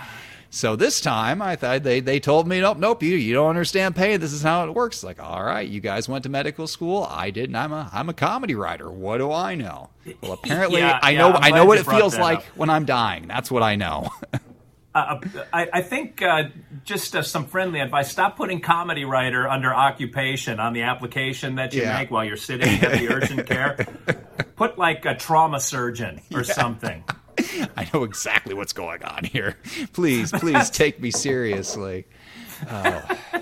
so 0.50 0.76
this 0.76 1.00
time, 1.02 1.42
I 1.42 1.56
thought 1.56 1.82
they, 1.82 2.00
they 2.00 2.20
told 2.20 2.48
me, 2.48 2.60
nope, 2.60 2.78
nope, 2.78 3.02
you 3.02 3.16
you 3.16 3.34
don't 3.34 3.50
understand 3.50 3.94
pain. 3.94 4.18
This 4.18 4.32
is 4.32 4.42
how 4.42 4.66
it 4.66 4.74
works. 4.74 5.04
Like, 5.04 5.22
all 5.22 5.44
right, 5.44 5.68
you 5.68 5.80
guys 5.80 6.08
went 6.08 6.22
to 6.22 6.30
medical 6.30 6.66
school. 6.66 7.06
I 7.10 7.30
didn't. 7.30 7.54
I'm 7.54 7.72
a 7.72 7.90
I'm 7.92 8.08
a 8.08 8.14
comedy 8.14 8.54
writer. 8.54 8.90
What 8.90 9.18
do 9.18 9.30
I 9.30 9.54
know? 9.54 9.90
Well, 10.22 10.32
apparently, 10.32 10.80
Yeah, 10.80 10.98
I 11.02 11.14
know 11.16 11.32
I'm 11.32 11.52
I 11.52 11.56
know 11.56 11.66
what 11.66 11.78
it 11.78 11.84
feels 11.84 12.16
like 12.16 12.38
up. 12.38 12.44
when 12.56 12.70
I'm 12.70 12.86
dying. 12.86 13.28
That's 13.28 13.50
what 13.50 13.62
I 13.62 13.76
know. 13.76 14.08
Uh, 14.94 15.20
I, 15.52 15.68
I 15.74 15.82
think 15.82 16.22
uh, 16.22 16.44
just 16.84 17.14
uh, 17.14 17.22
some 17.22 17.44
friendly 17.46 17.80
advice: 17.80 18.10
stop 18.10 18.36
putting 18.36 18.60
comedy 18.60 19.04
writer 19.04 19.46
under 19.48 19.72
occupation 19.72 20.58
on 20.58 20.72
the 20.72 20.82
application 20.82 21.56
that 21.56 21.74
you 21.74 21.82
Yeah. 21.82 21.98
make 21.98 22.10
while 22.10 22.24
you're 22.24 22.36
sitting 22.36 22.68
at 22.82 22.98
the 22.98 23.08
urgent 23.14 23.46
care. 23.46 23.76
Put 24.56 24.78
like 24.78 25.04
a 25.04 25.14
trauma 25.14 25.60
surgeon 25.60 26.20
or 26.32 26.42
something. 26.42 27.04
I 27.76 27.88
know 27.94 28.02
exactly 28.02 28.54
what's 28.54 28.72
going 28.72 29.04
on 29.04 29.24
here. 29.24 29.56
Please, 29.92 30.32
please 30.32 30.70
take 30.70 31.00
me 31.00 31.10
seriously. 31.10 32.06
Oh. 32.68 33.18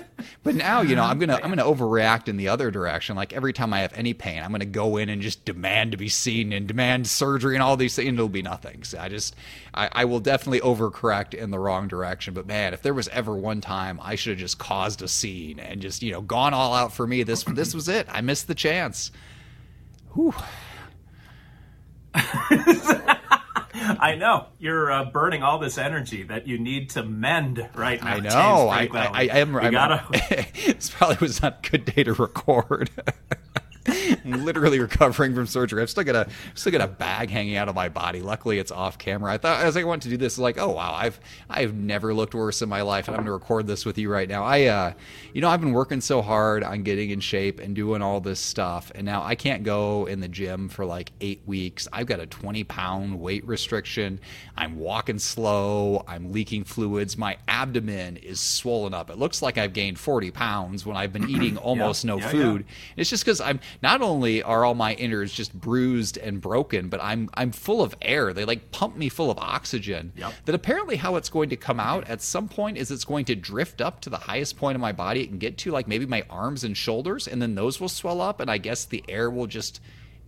But 0.47 0.55
now, 0.55 0.79
you 0.79 0.95
know, 0.95 1.03
I'm 1.03 1.19
gonna 1.19 1.35
I'm 1.43 1.53
gonna 1.53 1.65
overreact 1.65 2.29
in 2.29 2.37
the 2.37 2.47
other 2.47 2.71
direction. 2.71 3.17
Like 3.17 3.33
every 3.33 3.51
time 3.51 3.73
I 3.73 3.79
have 3.79 3.91
any 3.93 4.13
pain, 4.13 4.41
I'm 4.41 4.51
gonna 4.53 4.63
go 4.63 4.95
in 4.95 5.09
and 5.09 5.21
just 5.21 5.43
demand 5.43 5.91
to 5.91 5.97
be 5.97 6.07
seen 6.07 6.53
and 6.53 6.65
demand 6.65 7.05
surgery 7.07 7.53
and 7.57 7.61
all 7.61 7.75
these 7.75 7.97
things. 7.97 8.07
And 8.07 8.17
it'll 8.17 8.29
be 8.29 8.41
nothing. 8.41 8.85
So 8.85 8.97
I 8.97 9.09
just 9.09 9.35
I, 9.73 9.89
I 9.91 10.05
will 10.05 10.21
definitely 10.21 10.61
overcorrect 10.61 11.33
in 11.33 11.51
the 11.51 11.59
wrong 11.59 11.89
direction. 11.89 12.33
But 12.33 12.47
man, 12.47 12.73
if 12.73 12.81
there 12.81 12.93
was 12.93 13.09
ever 13.09 13.35
one 13.35 13.59
time 13.59 13.99
I 14.01 14.15
should 14.15 14.31
have 14.31 14.39
just 14.39 14.57
caused 14.57 15.01
a 15.01 15.09
scene 15.09 15.59
and 15.59 15.81
just 15.81 16.01
you 16.01 16.13
know 16.13 16.21
gone 16.21 16.53
all 16.53 16.73
out 16.73 16.93
for 16.93 17.05
me, 17.05 17.23
this 17.23 17.43
this 17.43 17.73
was 17.73 17.89
it. 17.89 18.07
I 18.09 18.21
missed 18.21 18.47
the 18.47 18.55
chance. 18.55 19.11
Whew. 20.13 20.33
I 23.99 24.15
know 24.15 24.47
you're 24.59 24.91
uh, 24.91 25.05
burning 25.05 25.43
all 25.43 25.59
this 25.59 25.77
energy 25.77 26.23
that 26.23 26.47
you 26.47 26.57
need 26.57 26.89
to 26.91 27.03
mend 27.03 27.69
right 27.75 28.01
now. 28.03 28.15
I 28.15 28.19
James 28.19 28.33
know. 28.33 28.69
I, 28.69 28.87
Breakwell. 28.87 29.11
I, 29.13 29.21
I 29.21 29.37
am. 29.37 29.53
You 29.53 29.59
I'm, 29.59 29.71
gotta. 29.71 30.05
this 30.65 30.89
probably 30.89 31.17
was 31.19 31.41
not 31.41 31.65
a 31.65 31.69
good 31.69 31.85
day 31.85 32.03
to 32.03 32.13
record. 32.13 32.89
I'm 33.87 34.45
literally 34.45 34.79
recovering 34.79 35.33
from 35.33 35.47
surgery. 35.47 35.81
I've 35.81 35.89
still 35.89 36.03
got 36.03 36.27
a 36.27 36.29
still 36.55 36.71
got 36.71 36.81
a 36.81 36.87
bag 36.87 37.29
hanging 37.29 37.55
out 37.55 37.69
of 37.69 37.75
my 37.75 37.89
body. 37.89 38.21
Luckily, 38.21 38.59
it's 38.59 38.71
off 38.71 38.97
camera. 38.97 39.33
I 39.33 39.37
thought 39.37 39.63
as 39.63 39.77
I 39.77 39.83
went 39.83 40.03
to 40.03 40.09
do 40.09 40.17
this, 40.17 40.37
like, 40.37 40.57
oh 40.57 40.71
wow, 40.71 40.93
I've 40.93 41.19
I've 41.49 41.73
never 41.73 42.13
looked 42.13 42.33
worse 42.33 42.61
in 42.61 42.69
my 42.69 42.81
life, 42.81 43.07
and 43.07 43.15
I'm 43.15 43.21
going 43.23 43.27
to 43.27 43.33
record 43.33 43.67
this 43.67 43.85
with 43.85 43.97
you 43.97 44.11
right 44.11 44.27
now. 44.27 44.43
I, 44.43 44.65
uh, 44.65 44.93
you 45.33 45.41
know, 45.41 45.49
I've 45.49 45.61
been 45.61 45.73
working 45.73 46.01
so 46.01 46.21
hard 46.21 46.63
on 46.63 46.83
getting 46.83 47.11
in 47.11 47.19
shape 47.19 47.59
and 47.59 47.75
doing 47.75 48.01
all 48.01 48.19
this 48.19 48.39
stuff, 48.39 48.91
and 48.95 49.05
now 49.05 49.23
I 49.23 49.35
can't 49.35 49.63
go 49.63 50.05
in 50.05 50.19
the 50.19 50.27
gym 50.27 50.69
for 50.69 50.85
like 50.85 51.11
eight 51.21 51.41
weeks. 51.45 51.87
I've 51.93 52.07
got 52.07 52.19
a 52.19 52.25
20 52.25 52.63
pound 52.65 53.19
weight 53.19 53.45
restriction. 53.47 54.19
I'm 54.57 54.77
walking 54.79 55.19
slow. 55.19 56.03
I'm 56.07 56.31
leaking 56.31 56.63
fluids. 56.63 57.17
My 57.17 57.37
abdomen 57.47 58.17
is 58.17 58.39
swollen 58.39 58.93
up. 58.93 59.09
It 59.09 59.17
looks 59.17 59.41
like 59.41 59.57
I've 59.57 59.73
gained 59.73 59.99
40 59.99 60.31
pounds 60.31 60.85
when 60.85 60.97
I've 60.97 61.13
been 61.13 61.29
eating 61.29 61.57
almost 61.57 62.03
Yeah, 62.03 62.07
no 62.11 62.17
yeah, 62.19 62.29
food. 62.29 62.65
It's 62.95 63.09
just 63.09 63.23
because 63.23 63.41
I'm 63.41 63.59
not 63.81 64.01
only 64.01 64.41
are 64.41 64.65
all 64.65 64.73
my 64.73 64.93
innards 64.93 65.31
just 65.31 65.53
bruised 65.53 66.17
and 66.17 66.41
broken, 66.41 66.89
but 66.89 66.99
I'm 67.03 67.29
I'm 67.33 67.51
full 67.51 67.81
of 67.81 67.95
air. 68.01 68.33
They 68.33 68.45
like 68.45 68.71
pump 68.71 68.95
me 68.95 69.09
full 69.09 69.29
of 69.29 69.37
oxygen. 69.37 70.13
Yep. 70.15 70.33
That 70.45 70.55
apparently 70.55 70.95
how 70.95 71.15
it's 71.15 71.29
going 71.29 71.49
to 71.49 71.55
come 71.55 71.79
out 71.79 72.07
at 72.07 72.21
some 72.21 72.47
point 72.47 72.77
is 72.77 72.91
it's 72.91 73.05
going 73.05 73.25
to 73.25 73.35
drift 73.35 73.81
up 73.81 74.01
to 74.01 74.09
the 74.09 74.17
highest 74.17 74.57
point 74.57 74.75
of 74.75 74.81
my 74.81 74.91
body 74.91 75.21
it 75.21 75.27
can 75.27 75.37
get 75.37 75.57
to, 75.59 75.71
like 75.71 75.87
maybe 75.87 76.05
my 76.05 76.23
arms 76.29 76.63
and 76.63 76.75
shoulders, 76.75 77.27
and 77.27 77.41
then 77.41 77.55
those 77.55 77.79
will 77.79 77.89
swell 77.89 78.21
up, 78.21 78.39
and 78.39 78.49
I 78.49 78.57
guess 78.57 78.85
the 78.85 79.03
air 79.07 79.29
will 79.29 79.47
just 79.47 79.79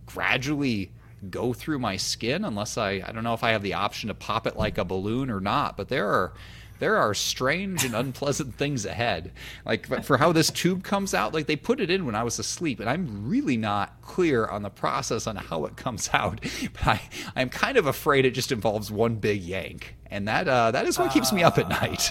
gradually 0.06 0.90
go 1.28 1.52
through 1.52 1.78
my 1.78 1.96
skin 1.96 2.44
unless 2.44 2.78
I 2.78 3.02
I 3.06 3.12
don't 3.12 3.24
know 3.24 3.34
if 3.34 3.44
I 3.44 3.50
have 3.50 3.62
the 3.62 3.74
option 3.74 4.08
to 4.08 4.14
pop 4.14 4.46
it 4.46 4.56
like 4.56 4.78
a 4.78 4.84
balloon 4.84 5.30
or 5.30 5.40
not. 5.40 5.76
But 5.76 5.88
there 5.88 6.08
are 6.08 6.32
there 6.80 6.96
are 6.96 7.14
strange 7.14 7.84
and 7.84 7.94
unpleasant 7.94 8.56
things 8.56 8.84
ahead. 8.84 9.32
Like 9.64 9.86
for- 10.04 10.16
how 10.18 10.32
this 10.32 10.50
tube 10.50 10.82
comes 10.82 11.14
out, 11.14 11.32
like 11.32 11.46
they 11.46 11.56
put 11.56 11.78
it 11.80 11.90
in 11.90 12.04
when 12.06 12.14
I 12.14 12.24
was 12.24 12.38
asleep, 12.38 12.80
and 12.80 12.90
I'm 12.90 13.28
really 13.28 13.56
not 13.56 14.00
clear 14.02 14.46
on 14.46 14.62
the 14.62 14.70
process 14.70 15.26
on 15.26 15.36
how 15.36 15.64
it 15.66 15.76
comes 15.76 16.10
out. 16.12 16.40
But 16.72 16.86
I 16.86 17.00
I'm 17.36 17.48
kind 17.48 17.76
of 17.78 17.86
afraid 17.86 18.24
it 18.24 18.32
just 18.32 18.50
involves 18.50 18.90
one 18.90 19.16
big 19.16 19.42
yank, 19.42 19.94
and 20.10 20.26
that 20.26 20.48
uh, 20.48 20.72
that 20.72 20.86
is 20.86 20.98
what 20.98 21.12
keeps 21.12 21.32
me 21.32 21.42
up 21.44 21.56
at 21.58 21.68
night. 21.68 22.10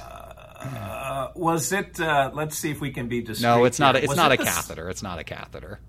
Was 1.35 1.71
it? 1.71 1.99
Uh, 1.99 2.31
let's 2.33 2.57
see 2.57 2.71
if 2.71 2.81
we 2.81 2.91
can 2.91 3.07
be 3.07 3.21
discreet. 3.21 3.47
No, 3.47 3.65
it's 3.65 3.79
not. 3.79 3.95
A, 3.95 4.03
it's 4.03 4.15
not 4.15 4.31
it 4.31 4.39
a 4.39 4.43
catheter. 4.43 4.89
It's 4.89 5.03
not 5.03 5.19
a 5.19 5.23
catheter. 5.23 5.79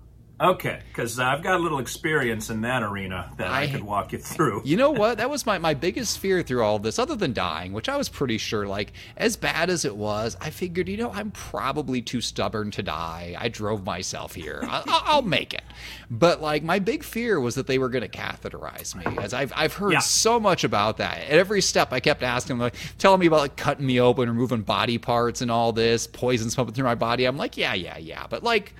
Okay, 0.41 0.79
because 0.89 1.19
I've 1.19 1.43
got 1.43 1.59
a 1.59 1.61
little 1.61 1.77
experience 1.77 2.49
in 2.49 2.61
that 2.61 2.81
arena 2.81 3.31
that 3.37 3.47
I, 3.51 3.63
I- 3.63 3.67
could 3.67 3.83
walk 3.83 4.11
you 4.11 4.17
through. 4.17 4.63
You 4.65 4.75
know 4.75 4.89
what? 4.89 5.19
That 5.19 5.29
was 5.29 5.45
my, 5.45 5.59
my 5.59 5.75
biggest 5.75 6.17
fear 6.17 6.41
through 6.41 6.63
all 6.63 6.79
this, 6.79 6.97
other 6.97 7.15
than 7.15 7.31
dying, 7.31 7.73
which 7.73 7.87
I 7.87 7.95
was 7.95 8.09
pretty 8.09 8.39
sure, 8.39 8.65
like, 8.65 8.93
as 9.17 9.37
bad 9.37 9.69
as 9.69 9.85
it 9.85 9.95
was, 9.95 10.35
I 10.41 10.49
figured, 10.49 10.89
you 10.89 10.97
know, 10.97 11.11
I'm 11.11 11.29
probably 11.29 12.01
too 12.01 12.21
stubborn 12.21 12.71
to 12.71 12.81
die. 12.81 13.35
I 13.37 13.49
drove 13.49 13.85
myself 13.85 14.33
here. 14.33 14.61
I, 14.63 14.81
I'll, 14.87 15.03
I'll 15.17 15.21
make 15.21 15.53
it. 15.53 15.61
But, 16.09 16.41
like, 16.41 16.63
my 16.63 16.79
big 16.79 17.03
fear 17.03 17.39
was 17.39 17.53
that 17.53 17.67
they 17.67 17.77
were 17.77 17.89
going 17.89 18.01
to 18.01 18.09
catheterize 18.09 18.95
me, 18.95 19.21
as 19.21 19.35
I've, 19.35 19.53
I've 19.55 19.73
heard 19.73 19.93
Yeah. 19.93 19.99
so 19.99 20.39
much 20.39 20.63
about 20.63 20.97
that. 20.97 21.19
At 21.19 21.29
every 21.29 21.61
step, 21.61 21.93
I 21.93 21.99
kept 21.99 22.23
asking 22.23 22.57
them, 22.57 22.63
like, 22.63 22.75
telling 22.97 23.19
me 23.19 23.27
about, 23.27 23.41
like, 23.41 23.57
cutting 23.57 23.85
me 23.85 24.01
open, 24.01 24.27
removing 24.27 24.63
body 24.63 24.97
parts 24.97 25.41
and 25.41 25.51
all 25.51 25.71
this, 25.71 26.07
poisons 26.07 26.55
pumping 26.55 26.73
through 26.73 26.85
my 26.85 26.95
body. 26.95 27.25
I'm 27.25 27.37
like, 27.37 27.57
yeah, 27.57 27.75
yeah, 27.75 27.99
yeah. 27.99 28.25
But, 28.27 28.41
like, 28.41 28.73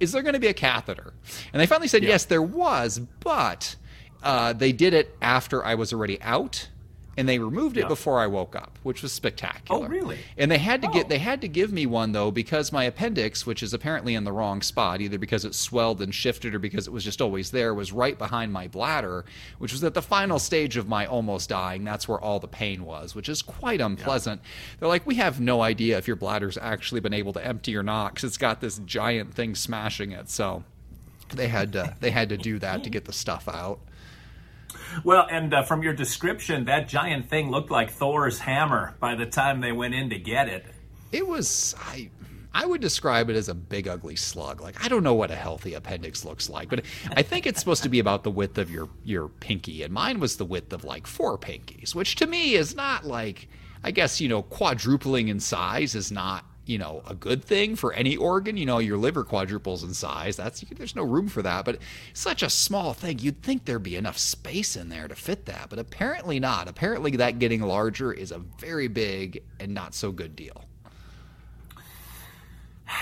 is 0.00 0.12
there 0.12 0.22
going 0.22 0.34
to 0.34 0.40
be 0.40 0.46
a 0.48 0.54
catheter? 0.54 1.12
And 1.52 1.60
they 1.60 1.66
finally 1.66 1.88
said, 1.88 2.02
yes, 2.04 2.24
there 2.24 2.42
was, 2.42 2.98
but 2.98 3.76
uh, 4.22 4.52
they 4.52 4.72
did 4.72 4.94
it 4.94 5.16
after 5.20 5.64
I 5.64 5.74
was 5.74 5.92
already 5.92 6.20
out. 6.22 6.68
And 7.18 7.28
they 7.28 7.40
removed 7.40 7.76
it 7.76 7.80
Yeah. 7.82 7.88
before 7.88 8.20
I 8.20 8.28
woke 8.28 8.54
up, 8.54 8.78
which 8.84 9.02
was 9.02 9.12
spectacular. 9.12 9.84
Oh, 9.86 9.88
really? 9.88 10.18
And 10.36 10.50
they 10.50 10.58
had 10.58 10.80
to 10.82 10.88
Oh. 10.88 10.92
get 10.92 11.08
they 11.08 11.18
had 11.18 11.40
to 11.40 11.48
give 11.48 11.72
me 11.72 11.84
one 11.84 12.12
though 12.12 12.30
because 12.30 12.70
my 12.72 12.84
appendix, 12.84 13.44
which 13.44 13.60
is 13.62 13.74
apparently 13.74 14.14
in 14.14 14.22
the 14.22 14.30
wrong 14.32 14.62
spot, 14.62 15.00
either 15.00 15.18
because 15.18 15.44
it 15.44 15.54
swelled 15.56 16.00
and 16.00 16.14
shifted 16.14 16.54
or 16.54 16.60
because 16.60 16.86
it 16.86 16.92
was 16.92 17.02
just 17.02 17.20
always 17.20 17.50
there, 17.50 17.74
was 17.74 17.90
right 17.92 18.16
behind 18.16 18.52
my 18.52 18.68
bladder, 18.68 19.24
which 19.58 19.72
was 19.72 19.82
at 19.82 19.94
the 19.94 20.00
final 20.02 20.38
stage 20.38 20.76
of 20.76 20.88
my 20.88 21.06
almost 21.06 21.48
dying. 21.48 21.82
That's 21.82 22.06
where 22.06 22.20
all 22.20 22.38
the 22.38 22.46
pain 22.46 22.84
was, 22.84 23.16
which 23.16 23.28
is 23.28 23.42
quite 23.42 23.80
unpleasant. 23.80 24.40
They're 24.78 24.88
like, 24.88 25.04
we 25.04 25.16
have 25.16 25.40
no 25.40 25.60
idea 25.60 25.98
if 25.98 26.06
your 26.06 26.16
bladder's 26.16 26.56
actually 26.56 27.00
been 27.00 27.12
able 27.14 27.32
to 27.32 27.44
empty 27.44 27.76
or 27.76 27.82
not 27.82 28.14
because 28.14 28.28
it's 28.28 28.38
got 28.38 28.60
this 28.60 28.78
giant 28.86 29.34
thing 29.34 29.56
smashing 29.56 30.12
it. 30.12 30.30
So 30.30 30.62
they 31.34 31.48
had 31.48 31.72
to 31.72 31.94
they 32.00 32.10
had 32.12 32.28
to 32.28 32.36
do 32.36 32.60
that 32.60 32.84
to 32.84 32.90
get 32.90 33.06
the 33.06 33.12
stuff 33.12 33.48
out. 33.48 33.80
Well, 35.04 35.26
and 35.30 35.52
uh, 35.52 35.62
from 35.62 35.82
your 35.82 35.92
description, 35.92 36.64
that 36.66 36.88
giant 36.88 37.28
thing 37.28 37.50
looked 37.50 37.70
like 37.70 37.90
Thor's 37.90 38.38
hammer 38.38 38.94
by 39.00 39.14
the 39.14 39.26
time 39.26 39.60
they 39.60 39.72
went 39.72 39.94
in 39.94 40.10
to 40.10 40.18
get 40.18 40.48
it. 40.48 40.64
It 41.12 41.26
was 41.26 41.74
I 41.78 42.10
I 42.52 42.66
would 42.66 42.80
describe 42.80 43.30
it 43.30 43.36
as 43.36 43.48
a 43.48 43.54
big 43.54 43.88
ugly 43.88 44.16
slug. 44.16 44.60
Like 44.60 44.84
I 44.84 44.88
don't 44.88 45.02
know 45.02 45.14
what 45.14 45.30
a 45.30 45.36
healthy 45.36 45.74
appendix 45.74 46.24
looks 46.24 46.48
like, 46.50 46.68
but 46.68 46.84
I 47.16 47.22
think 47.22 47.46
it's 47.46 47.60
supposed 47.60 47.82
to 47.84 47.88
be 47.88 47.98
about 47.98 48.24
the 48.24 48.30
width 48.30 48.58
of 48.58 48.70
your 48.70 48.88
your 49.04 49.28
pinky 49.28 49.82
and 49.82 49.92
mine 49.92 50.20
was 50.20 50.36
the 50.36 50.44
width 50.44 50.72
of 50.72 50.84
like 50.84 51.06
four 51.06 51.38
pinkies, 51.38 51.94
which 51.94 52.16
to 52.16 52.26
me 52.26 52.54
is 52.54 52.74
not 52.74 53.04
like 53.04 53.48
I 53.82 53.90
guess, 53.90 54.20
you 54.20 54.28
know, 54.28 54.42
quadrupling 54.42 55.28
in 55.28 55.40
size 55.40 55.94
is 55.94 56.10
not 56.10 56.44
you 56.68 56.78
know 56.78 57.02
a 57.06 57.14
good 57.14 57.42
thing 57.42 57.76
for 57.76 57.92
any 57.94 58.16
organ 58.16 58.56
you 58.56 58.66
know 58.66 58.78
your 58.78 58.98
liver 58.98 59.24
quadruples 59.24 59.82
in 59.82 59.94
size 59.94 60.36
that's 60.36 60.60
there's 60.72 60.94
no 60.94 61.02
room 61.02 61.28
for 61.28 61.40
that 61.40 61.64
but 61.64 61.78
such 62.12 62.42
a 62.42 62.50
small 62.50 62.92
thing 62.92 63.18
you'd 63.18 63.42
think 63.42 63.64
there'd 63.64 63.82
be 63.82 63.96
enough 63.96 64.18
space 64.18 64.76
in 64.76 64.88
there 64.88 65.08
to 65.08 65.14
fit 65.14 65.46
that 65.46 65.68
but 65.68 65.78
apparently 65.78 66.40
not. 66.40 66.68
Apparently 66.68 67.12
that 67.12 67.38
getting 67.38 67.62
larger 67.62 68.12
is 68.12 68.32
a 68.32 68.38
very 68.38 68.88
big 68.88 69.42
and 69.60 69.72
not 69.74 69.94
so 69.94 70.12
good 70.12 70.36
deal. 70.36 70.64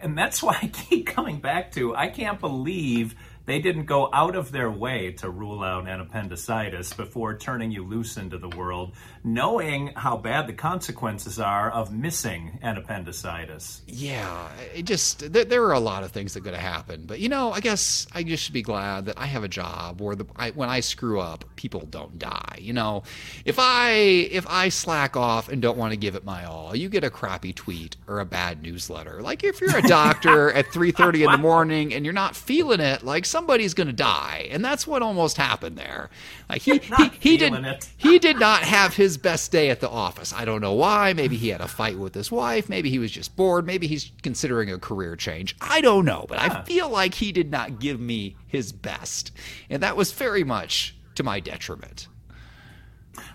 And 0.00 0.16
that's 0.16 0.42
why 0.42 0.58
I 0.62 0.68
keep 0.68 1.06
coming 1.06 1.40
back 1.40 1.72
to 1.72 1.94
I 1.94 2.08
can't 2.08 2.40
believe 2.40 3.14
they 3.46 3.58
didn't 3.58 3.84
go 3.84 4.08
out 4.12 4.36
of 4.36 4.52
their 4.52 4.70
way 4.70 5.12
to 5.12 5.28
rule 5.28 5.62
out 5.62 5.86
an 5.86 6.00
appendicitis 6.00 6.92
before 6.92 7.36
turning 7.36 7.70
you 7.70 7.84
loose 7.84 8.16
into 8.16 8.38
the 8.38 8.48
world, 8.48 8.94
knowing 9.22 9.88
how 9.96 10.16
bad 10.16 10.46
the 10.46 10.52
consequences 10.52 11.38
are 11.38 11.70
of 11.70 11.92
missing 11.92 12.58
an 12.62 12.78
appendicitis. 12.78 13.82
Yeah, 13.86 14.48
it 14.74 14.84
just 14.84 15.32
there, 15.32 15.44
there 15.44 15.64
are 15.64 15.72
a 15.72 15.80
lot 15.80 16.04
of 16.04 16.12
things 16.12 16.34
that 16.34 16.42
could 16.42 16.54
have 16.54 16.62
happened, 16.62 17.06
but 17.06 17.20
you 17.20 17.28
know, 17.28 17.52
I 17.52 17.60
guess 17.60 18.06
I 18.12 18.22
just 18.22 18.42
should 18.42 18.54
be 18.54 18.62
glad 18.62 19.06
that 19.06 19.18
I 19.18 19.26
have 19.26 19.44
a 19.44 19.48
job 19.48 20.00
where 20.00 20.16
the 20.16 20.26
I, 20.36 20.50
when 20.50 20.70
I 20.70 20.80
screw 20.80 21.20
up, 21.20 21.44
people 21.56 21.80
don't 21.80 22.18
die. 22.18 22.58
You 22.58 22.72
know, 22.72 23.02
if 23.44 23.56
I 23.58 23.90
if 23.90 24.46
I 24.48 24.70
slack 24.70 25.16
off 25.16 25.48
and 25.50 25.60
don't 25.60 25.76
want 25.76 25.92
to 25.92 25.98
give 25.98 26.14
it 26.14 26.24
my 26.24 26.44
all, 26.44 26.74
you 26.74 26.88
get 26.88 27.04
a 27.04 27.10
crappy 27.10 27.52
tweet 27.52 27.96
or 28.06 28.20
a 28.20 28.24
bad 28.24 28.62
newsletter. 28.62 29.20
Like 29.20 29.44
if 29.44 29.60
you're 29.60 29.76
a 29.76 29.82
doctor 29.82 30.50
at 30.54 30.72
three 30.72 30.92
thirty 30.92 31.24
in 31.24 31.30
the 31.30 31.38
morning 31.44 31.92
and 31.92 32.06
you're 32.06 32.14
not 32.14 32.34
feeling 32.34 32.80
it, 32.80 33.02
like 33.02 33.26
somebody's 33.34 33.74
gonna 33.74 33.92
die, 33.92 34.46
and 34.52 34.64
that's 34.64 34.86
what 34.86 35.02
almost 35.02 35.36
happened 35.36 35.76
there. 35.76 36.08
Like 36.48 36.62
he 36.62 36.78
he, 36.96 37.10
he 37.18 37.36
did 37.36 37.52
he 37.96 38.20
did 38.20 38.38
not 38.38 38.62
have 38.62 38.94
his 38.94 39.18
best 39.18 39.50
day 39.50 39.70
at 39.70 39.80
the 39.80 39.90
office. 39.90 40.32
I 40.32 40.44
don't 40.44 40.60
know 40.60 40.74
why. 40.74 41.12
Maybe 41.14 41.36
he 41.36 41.48
had 41.48 41.60
a 41.60 41.66
fight 41.66 41.98
with 41.98 42.14
his 42.14 42.30
wife. 42.30 42.68
Maybe 42.68 42.90
he 42.90 43.00
was 43.00 43.10
just 43.10 43.34
bored. 43.34 43.66
Maybe 43.66 43.88
he's 43.88 44.12
considering 44.22 44.70
a 44.70 44.78
career 44.78 45.16
change. 45.16 45.56
I 45.60 45.80
don't 45.80 46.04
know. 46.04 46.26
But 46.28 46.38
I 46.38 46.62
feel 46.62 46.88
like 46.88 47.14
he 47.14 47.32
did 47.32 47.50
not 47.50 47.80
give 47.80 47.98
me 47.98 48.36
his 48.46 48.70
best. 48.70 49.32
And 49.68 49.82
that 49.82 49.96
was 49.96 50.12
very 50.12 50.44
much 50.44 50.94
to 51.16 51.24
my 51.24 51.40
detriment. 51.40 52.06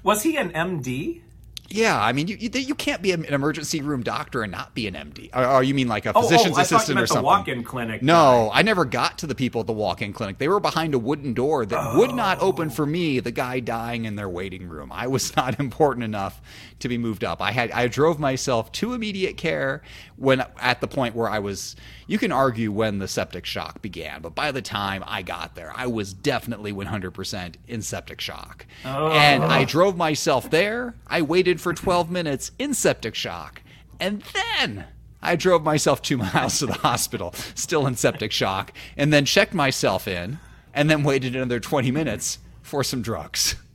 Was 0.02 0.24
he 0.24 0.38
an 0.38 0.52
MD? 0.52 1.24
Yeah, 1.72 2.02
I 2.02 2.14
mean, 2.14 2.28
you, 2.28 2.36
you, 2.40 2.50
you 2.54 2.76
can't 2.76 3.02
be 3.02 3.12
an 3.12 3.26
emergency 3.26 3.82
room 3.82 4.02
doctor 4.02 4.42
and 4.42 4.52
not 4.52 4.74
be 4.74 4.88
an 4.88 4.96
MD. 4.96 5.30
Or, 5.34 5.46
or 5.46 5.64
you 5.64 5.74
mean 5.74 5.88
like 5.88 6.06
a 6.06 6.10
Oh, 6.10 6.20
oh 6.20 6.22
physician's 6.24 6.58
oh, 6.58 6.62
I 6.62 6.64
thought 6.64 6.72
you 6.72 6.78
assistant 6.78 7.00
or 7.00 7.02
the 7.02 7.08
something? 7.08 7.26
walk-in 7.26 7.64
clinic. 7.64 8.02
No, 8.02 8.50
I 8.52 8.64
never 8.64 8.86
got 8.86 9.20
to 9.20 9.28
the 9.28 9.36
people 9.36 9.62
at 9.62 9.68
the 9.68 9.74
walk-in 9.74 10.14
clinic. 10.14 10.40
They 10.40 10.48
were 10.48 10.60
behind 10.60 10.94
a 10.94 11.00
wooden 11.00 11.34
door 11.34 11.66
that 11.66 11.96
would 11.96 12.14
not 12.14 12.42
open 12.42 12.70
for 12.70 12.86
me, 12.86 13.20
oh. 13.20 13.22
the 13.22 13.32
guy 13.32 13.60
dying 13.60 14.06
in 14.06 14.16
their 14.16 14.30
waiting 14.30 14.68
room. 14.68 14.92
I 14.92 15.08
was 15.08 15.36
not 15.36 15.60
important 15.60 16.04
enough 16.04 16.42
to 16.80 16.90
be 16.90 16.98
moved 16.98 17.24
up. 17.24 17.42
I 17.42 17.52
had 17.52 17.72
I 17.72 17.88
drove 17.88 18.20
myself 18.20 18.72
to 18.74 18.94
immediate 18.94 19.38
care 19.38 19.82
when 20.16 20.44
at 20.60 20.82
the 20.82 20.88
point 20.88 21.16
where 21.16 21.30
I 21.30 21.40
was 21.40 21.76
you 22.08 22.18
can 22.18 22.32
argue 22.32 22.72
when 22.72 22.98
the 22.98 23.08
septic 23.08 23.46
shock 23.46 23.82
began, 23.82 24.22
but 24.22 24.34
by 24.34 24.52
the 24.52 24.62
time 24.62 25.04
I 25.06 25.22
got 25.22 25.56
there, 25.56 25.72
I 25.76 25.86
was 25.86 26.14
definitely 26.14 26.74
100% 26.74 27.56
in 27.68 27.82
septic 27.84 28.20
shock. 28.20 28.66
And 28.84 29.44
I 29.44 29.62
oh. 29.62 29.66
drove 29.66 29.96
myself 29.96 30.50
there. 30.50 30.96
I 31.06 31.22
waited 31.22 31.59
for 31.60 31.74
12 31.74 32.10
minutes 32.10 32.52
in 32.58 32.74
septic 32.74 33.16
shock. 33.16 33.62
And 34.00 34.24
then 34.34 34.86
I 35.22 35.36
drove 35.36 35.64
myself 35.64 36.02
two 36.02 36.18
miles 36.34 36.60
to 36.60 36.66
the 36.66 36.74
hospital, 36.74 37.34
still 37.56 37.86
in 37.88 37.96
septic 37.96 38.32
shock, 38.32 38.72
and 38.98 39.12
then 39.12 39.26
checked 39.26 39.54
myself 39.54 40.08
in, 40.08 40.40
and 40.74 40.90
then 40.90 41.04
waited 41.04 41.36
another 41.36 41.60
20 41.60 41.92
minutes 41.92 42.40
for 42.62 42.84
some 42.84 43.02
drugs. 43.02 43.56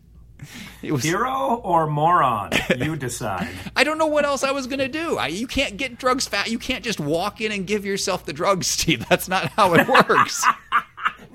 It 0.82 0.92
was. 0.92 1.02
Hero 1.02 1.62
or 1.64 1.86
moron? 1.86 2.50
You 2.76 2.96
decide. 2.96 3.48
I 3.74 3.84
don't 3.84 3.96
know 3.96 4.06
what 4.08 4.26
else 4.26 4.44
I 4.44 4.50
was 4.50 4.66
gonna 4.66 4.88
do. 4.88 5.16
I, 5.16 5.28
you 5.28 5.46
can't 5.46 5.78
get 5.78 5.96
drugs 5.96 6.28
fat. 6.28 6.50
You 6.50 6.58
can't 6.58 6.84
just 6.84 7.00
walk 7.00 7.40
in 7.40 7.50
and 7.50 7.66
give 7.66 7.86
yourself 7.86 8.26
the 8.26 8.34
drugs, 8.34 8.66
Steve. 8.66 9.06
That's 9.08 9.26
not 9.26 9.46
how 9.52 9.72
it 9.72 9.88
works. 9.88 10.44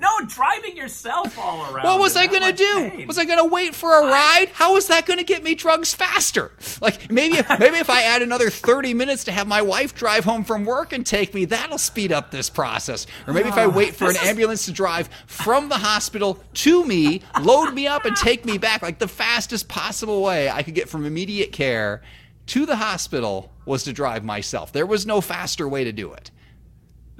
No, 0.00 0.08
driving 0.26 0.76
yourself 0.76 1.38
all 1.38 1.62
around? 1.72 1.84
What 1.84 2.00
was 2.00 2.16
I 2.16 2.26
going 2.26 2.42
to 2.42 2.52
do? 2.52 2.90
pain? 2.90 3.06
Was 3.06 3.18
I 3.18 3.24
going 3.24 3.38
to 3.38 3.44
wait 3.44 3.74
for 3.74 3.94
a 4.00 4.06
ride? 4.06 4.48
How 4.52 4.74
was 4.74 4.88
that 4.88 5.06
going 5.06 5.18
to 5.18 5.24
get 5.24 5.42
me 5.42 5.54
drugs 5.54 5.94
faster? 5.94 6.52
Like 6.80 7.10
maybe 7.10 7.38
maybe 7.58 7.76
if 7.76 7.90
I 7.90 8.02
add 8.02 8.22
another 8.22 8.50
30 8.50 8.94
minutes 8.94 9.24
to 9.24 9.32
have 9.32 9.46
my 9.46 9.62
wife 9.62 9.94
drive 9.94 10.24
home 10.24 10.44
from 10.44 10.64
work 10.64 10.92
and 10.92 11.04
take 11.04 11.34
me, 11.34 11.44
that'll 11.44 11.78
speed 11.78 12.12
up 12.12 12.30
this 12.30 12.48
process. 12.48 13.06
Or 13.26 13.34
maybe 13.34 13.48
if 13.48 13.56
I 13.56 13.64
ah. 13.64 13.68
wait 13.68 13.94
for 13.94 14.04
an 14.04 14.16
is- 14.16 14.22
ambulance 14.22 14.64
to 14.66 14.72
drive 14.72 15.08
from 15.26 15.68
the 15.68 15.78
hospital 15.78 16.42
to 16.54 16.84
me, 16.84 17.22
load 17.42 17.72
me 17.72 17.86
up 17.86 18.04
and 18.04 18.16
take 18.16 18.44
me 18.44 18.58
back, 18.58 18.82
like 18.82 18.98
the 18.98 19.08
fastest 19.08 19.68
possible 19.68 20.22
way 20.22 20.48
I 20.48 20.62
could 20.62 20.74
get 20.74 20.88
from 20.88 21.04
immediate 21.04 21.52
care 21.52 22.02
to 22.46 22.66
the 22.66 22.76
hospital 22.76 23.52
was 23.64 23.84
to 23.84 23.92
drive 23.92 24.24
myself. 24.24 24.72
There 24.72 24.86
was 24.86 25.06
no 25.06 25.20
faster 25.20 25.68
way 25.68 25.84
to 25.84 25.92
do 25.92 26.12
it. 26.12 26.30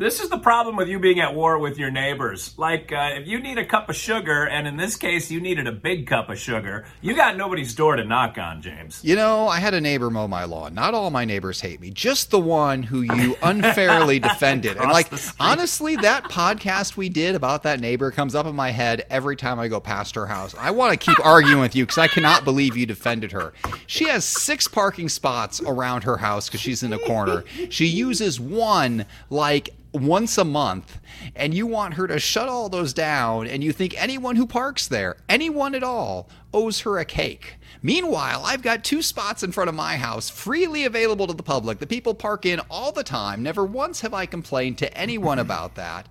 This 0.01 0.19
is 0.19 0.31
the 0.31 0.39
problem 0.39 0.77
with 0.77 0.89
you 0.89 0.99
being 0.99 1.21
at 1.21 1.35
war 1.35 1.59
with 1.59 1.77
your 1.77 1.91
neighbors. 1.91 2.55
Like, 2.57 2.91
uh, 2.91 3.11
if 3.17 3.29
you 3.29 3.39
need 3.39 3.59
a 3.59 3.67
cup 3.67 3.91
of 3.91 3.97
sugar, 3.97 4.49
and 4.49 4.67
in 4.67 4.79
this 4.79 4.97
case, 4.97 5.31
you 5.31 5.43
needed 5.43 5.67
a 5.67 5.73
big 5.73 6.07
cup 6.07 6.31
of 6.31 6.39
sugar, 6.39 6.87
you 7.03 7.15
got 7.15 7.37
nobody's 7.37 7.75
door 7.75 7.97
to 7.97 8.03
knock 8.03 8.39
on, 8.39 8.63
James. 8.63 9.05
You 9.05 9.15
know, 9.15 9.47
I 9.47 9.59
had 9.59 9.75
a 9.75 9.81
neighbor 9.81 10.09
mow 10.09 10.27
my 10.27 10.45
lawn. 10.45 10.73
Not 10.73 10.95
all 10.95 11.11
my 11.11 11.27
neighbors 11.27 11.61
hate 11.61 11.83
me, 11.83 11.91
just 11.91 12.31
the 12.31 12.41
one 12.41 12.83
who 12.83 13.03
you 13.03 13.37
unfairly 13.43 14.19
defended. 14.21 14.79
And 14.79 14.91
like 14.91 15.13
honestly, 15.39 15.97
that 15.97 16.25
podcast 16.25 16.97
we 16.97 17.11
did 17.11 17.35
about 17.35 17.65
that 17.65 17.79
neighbor 17.79 18.11
comes 18.11 18.35
up 18.35 18.47
in 18.47 18.57
my 18.57 18.71
head 18.71 19.05
every 19.11 19.37
time 19.37 19.61
I 19.61 19.69
go 19.69 19.81
past 19.81 20.15
her 20.15 20.25
house. 20.25 20.55
I 20.59 20.71
want 20.71 20.99
to 20.99 21.11
keep 21.11 21.21
arguing 21.27 21.61
with 21.61 21.77
you 21.77 21.85
because 21.85 21.99
I 21.99 22.09
cannot 22.09 22.45
believe 22.45 22.75
you 22.75 22.87
defended 22.87 23.33
her. 23.33 23.53
She 23.87 24.09
has 24.09 24.25
six 24.25 24.67
parking 24.67 25.11
spots 25.11 25.61
around 25.61 26.05
her 26.05 26.17
house 26.17 26.49
because 26.49 26.63
she's 26.63 26.83
in 26.83 26.95
a 26.95 26.99
corner. 27.01 27.45
She 27.69 27.85
uses 27.85 28.41
one 28.41 29.05
like 29.29 29.69
once 29.93 30.39
a 30.39 30.45
month 30.45 31.01
and 31.35 31.53
you 31.53 31.67
want 31.67 31.95
her 31.95 32.07
to 32.07 32.19
shut 32.19 32.49
all 32.49 32.69
those 32.69 32.93
down 32.93 33.47
and 33.47 33.65
you 33.65 33.73
think 33.73 34.01
anyone 34.01 34.37
who 34.37 34.47
parks 34.47 34.87
there 34.87 35.17
anyone 35.29 35.75
at 35.75 35.83
all 35.83 36.29
owes 36.53 36.81
her 36.81 36.99
a 36.99 37.05
cake. 37.05 37.57
Meanwhile 37.83 38.43
i've 38.45 38.63
got 38.63 38.85
two 38.85 39.03
spots 39.03 39.43
in 39.43 39.53
front 39.53 39.69
of 39.69 39.75
my 39.75 39.97
house 39.97 40.31
freely 40.31 40.85
available 40.85 41.27
to 41.27 41.33
the 41.35 41.43
public. 41.43 41.79
That 41.79 41.89
people 41.89 42.15
park 42.15 42.47
in 42.47 42.61
all 42.71 42.93
the 42.93 43.05
time. 43.05 43.43
Never 43.43 43.65
once 43.65 44.01
have 44.01 44.15
i 44.15 44.27
complained 44.27 44.79
to 44.79 44.97
anyone 44.97 45.39
about 45.47 45.75
that 45.75 46.09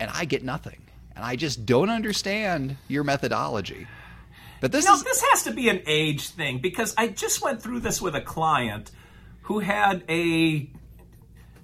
and 0.00 0.10
i 0.14 0.24
get 0.24 0.42
nothing. 0.42 0.82
And 1.14 1.24
i 1.24 1.36
just 1.36 1.66
don't 1.66 1.90
understand 1.90 2.76
your 2.88 3.04
methodology. 3.04 3.86
But 4.62 4.70
this 4.70 4.84
You 4.84 4.92
know, 4.92 4.96
is 4.96 5.02
this 5.02 5.24
has 5.32 5.42
to 5.44 5.52
be 5.52 5.68
an 5.68 5.82
age 5.86 6.28
thing 6.28 6.60
because 6.60 6.94
I 6.96 7.08
just 7.08 7.42
went 7.42 7.60
through 7.60 7.80
this 7.80 8.00
with 8.00 8.14
a 8.14 8.20
client 8.20 8.92
who 9.42 9.58
had 9.58 10.04
a 10.08 10.70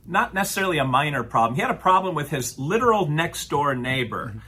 not 0.09 0.35
necessarily 0.35 0.79
a 0.79 0.85
minor 0.85 1.23
problem. 1.23 1.55
He 1.55 1.61
had 1.61 1.71
a 1.71 1.75
problem 1.75 2.15
with 2.15 2.31
his 2.31 2.59
literal 2.59 3.07
next 3.07 3.49
door 3.51 3.75
neighbor. 3.75 4.29
Mm-hmm. 4.29 4.39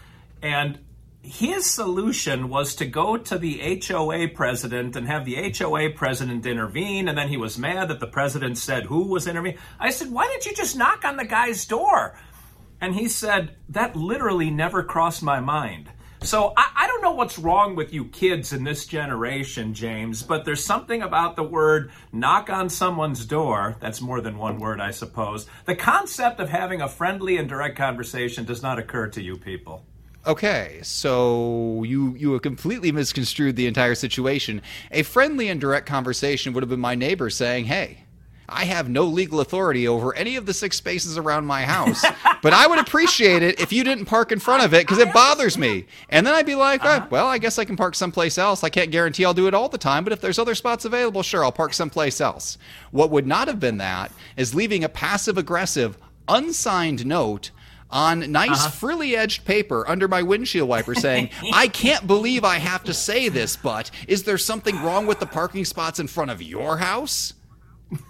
And 0.42 0.78
his 1.22 1.70
solution 1.70 2.48
was 2.48 2.74
to 2.76 2.86
go 2.86 3.18
to 3.18 3.36
the 3.36 3.82
HOA 3.86 4.28
president 4.28 4.96
and 4.96 5.06
have 5.06 5.26
the 5.26 5.52
HOA 5.56 5.90
president 5.90 6.46
intervene. 6.46 7.08
And 7.08 7.18
then 7.18 7.28
he 7.28 7.36
was 7.36 7.58
mad 7.58 7.88
that 7.88 8.00
the 8.00 8.06
president 8.06 8.56
said 8.56 8.84
who 8.84 9.08
was 9.08 9.26
intervening. 9.26 9.58
I 9.78 9.90
said, 9.90 10.10
why 10.10 10.26
didn't 10.28 10.46
you 10.46 10.54
just 10.54 10.76
knock 10.76 11.04
on 11.04 11.18
the 11.18 11.26
guy's 11.26 11.66
door? 11.66 12.18
And 12.80 12.94
he 12.94 13.08
said, 13.08 13.56
that 13.68 13.94
literally 13.94 14.50
never 14.50 14.82
crossed 14.82 15.22
my 15.22 15.40
mind. 15.40 15.90
So 16.22 16.52
I, 16.56 16.70
I 16.76 16.86
don't 16.86 17.02
know 17.02 17.12
what's 17.12 17.38
wrong 17.38 17.76
with 17.76 17.94
you 17.94 18.04
kids 18.04 18.52
in 18.52 18.62
this 18.64 18.86
generation, 18.86 19.72
James, 19.72 20.22
but 20.22 20.44
there's 20.44 20.62
something 20.62 21.02
about 21.02 21.34
the 21.34 21.42
word 21.42 21.90
knock 22.12 22.50
on 22.50 22.68
someone's 22.68 23.24
door. 23.24 23.76
That's 23.80 24.02
more 24.02 24.20
than 24.20 24.36
one 24.36 24.58
word, 24.58 24.80
I 24.80 24.90
suppose. 24.90 25.46
The 25.64 25.74
concept 25.74 26.38
of 26.38 26.50
having 26.50 26.82
a 26.82 26.88
friendly 26.88 27.38
and 27.38 27.48
direct 27.48 27.76
conversation 27.76 28.44
does 28.44 28.62
not 28.62 28.78
occur 28.78 29.08
to 29.08 29.22
you 29.22 29.38
people. 29.38 29.84
Okay, 30.26 30.80
so 30.82 31.82
you 31.84 32.14
you 32.14 32.32
have 32.34 32.42
completely 32.42 32.92
misconstrued 32.92 33.56
the 33.56 33.66
entire 33.66 33.94
situation. 33.94 34.60
A 34.90 35.02
friendly 35.02 35.48
and 35.48 35.58
direct 35.58 35.86
conversation 35.86 36.52
would 36.52 36.62
have 36.62 36.68
been 36.68 36.78
my 36.78 36.94
neighbor 36.94 37.30
saying, 37.30 37.64
"Hey, 37.64 37.99
I 38.50 38.64
have 38.64 38.88
no 38.88 39.04
legal 39.04 39.40
authority 39.40 39.86
over 39.86 40.14
any 40.14 40.36
of 40.36 40.46
the 40.46 40.54
six 40.54 40.76
spaces 40.76 41.16
around 41.16 41.46
my 41.46 41.62
house, 41.62 42.04
but 42.42 42.52
I 42.52 42.66
would 42.66 42.78
appreciate 42.78 43.42
it 43.42 43.60
if 43.60 43.72
you 43.72 43.84
didn't 43.84 44.06
park 44.06 44.32
in 44.32 44.38
front 44.38 44.64
of 44.64 44.74
it 44.74 44.86
because 44.86 44.98
it 44.98 45.12
bothers 45.12 45.56
me." 45.56 45.86
And 46.08 46.26
then 46.26 46.34
I'd 46.34 46.46
be 46.46 46.54
like, 46.54 46.80
"Ah, 46.84 47.06
"Well, 47.10 47.26
I 47.26 47.38
guess 47.38 47.58
I 47.58 47.64
can 47.64 47.76
park 47.76 47.94
someplace 47.94 48.38
else. 48.38 48.64
I 48.64 48.68
can't 48.68 48.90
guarantee 48.90 49.24
I'll 49.24 49.34
do 49.34 49.46
it 49.46 49.54
all 49.54 49.68
the 49.68 49.78
time, 49.78 50.04
but 50.04 50.12
if 50.12 50.20
there's 50.20 50.38
other 50.38 50.54
spots 50.54 50.84
available, 50.84 51.22
sure, 51.22 51.44
I'll 51.44 51.52
park 51.52 51.74
someplace 51.74 52.20
else." 52.20 52.58
What 52.90 53.10
would 53.10 53.26
not 53.26 53.48
have 53.48 53.60
been 53.60 53.78
that 53.78 54.12
is 54.36 54.54
leaving 54.54 54.84
a 54.84 54.88
passive 54.88 55.38
aggressive, 55.38 55.96
unsigned 56.28 57.06
note 57.06 57.50
on 57.90 58.30
nice 58.30 58.66
frilly 58.78 59.16
edged 59.16 59.44
paper 59.44 59.88
under 59.88 60.06
my 60.08 60.22
windshield 60.22 60.68
wiper 60.68 60.94
saying, 60.94 61.30
I 61.52 61.68
can't 61.68 62.06
believe 62.06 62.44
I 62.44 62.58
have 62.58 62.84
to 62.84 62.94
say 62.94 63.28
this, 63.28 63.56
but 63.56 63.90
is 64.06 64.22
there 64.22 64.38
something 64.38 64.80
wrong 64.82 65.06
with 65.06 65.20
the 65.20 65.26
parking 65.26 65.64
spots 65.64 65.98
in 65.98 66.06
front 66.06 66.30
of 66.30 66.40
your 66.40 66.78
house? 66.78 67.34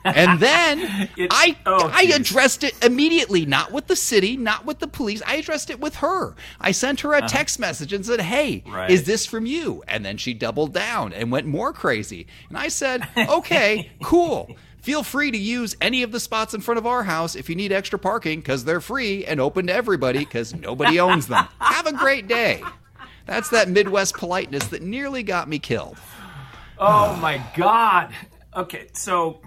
And 0.04 0.40
then 0.40 1.08
It- 1.16 1.28
I 1.30 1.56
oh, 1.66 1.90
I 1.92 2.02
addressed 2.14 2.64
it 2.64 2.74
immediately, 2.84 3.46
not 3.46 3.72
with 3.72 3.86
the 3.86 3.96
city, 3.96 4.36
not 4.36 4.64
with 4.66 4.78
the 4.78 4.86
police. 4.88 5.22
I 5.26 5.36
addressed 5.36 5.70
it 5.70 5.80
with 5.80 5.96
her. 5.96 6.34
I 6.60 6.72
sent 6.72 7.00
her 7.00 7.14
a 7.14 7.22
text 7.22 7.58
message 7.58 7.92
and 7.92 8.04
said, 8.04 8.20
"Hey, 8.20 8.62
Uh-huh. 8.66 8.76
Right. 8.76 8.90
is 8.90 9.04
this 9.04 9.26
from 9.26 9.46
you?" 9.46 9.82
And 9.88 10.04
then 10.04 10.16
she 10.16 10.34
doubled 10.34 10.72
down 10.74 11.12
and 11.12 11.30
went 11.32 11.46
more 11.46 11.72
crazy. 11.72 12.26
And 12.48 12.58
I 12.58 12.68
said, 12.68 13.06
"Okay, 13.16 13.90
cool. 14.02 14.54
Feel 14.82 15.02
free 15.02 15.30
to 15.30 15.36
use 15.38 15.76
any 15.80 16.02
of 16.02 16.10
the 16.10 16.20
spots 16.20 16.54
in 16.54 16.60
front 16.62 16.78
of 16.78 16.86
our 16.86 17.02
house 17.04 17.34
if 17.36 17.50
you 17.50 17.54
need 17.54 17.70
extra 17.70 17.98
parking 17.98 18.40
because 18.40 18.64
they're 18.64 18.80
free 18.80 19.26
and 19.26 19.38
open 19.38 19.66
to 19.66 19.74
everybody 19.74 20.20
because 20.20 20.54
nobody 20.54 20.98
owns 20.98 21.26
them. 21.26 21.46
Have 21.58 21.86
a 21.86 21.92
great 21.92 22.28
day." 22.28 22.62
That's 23.26 23.50
that 23.50 23.68
Midwest 23.68 24.14
politeness 24.16 24.66
that 24.68 24.82
nearly 24.82 25.22
got 25.22 25.48
me 25.48 25.58
killed. 25.58 25.98
Oh 26.78 27.14
my 27.16 27.40
God. 27.56 28.12
Okay, 28.56 28.88
so 28.94 29.40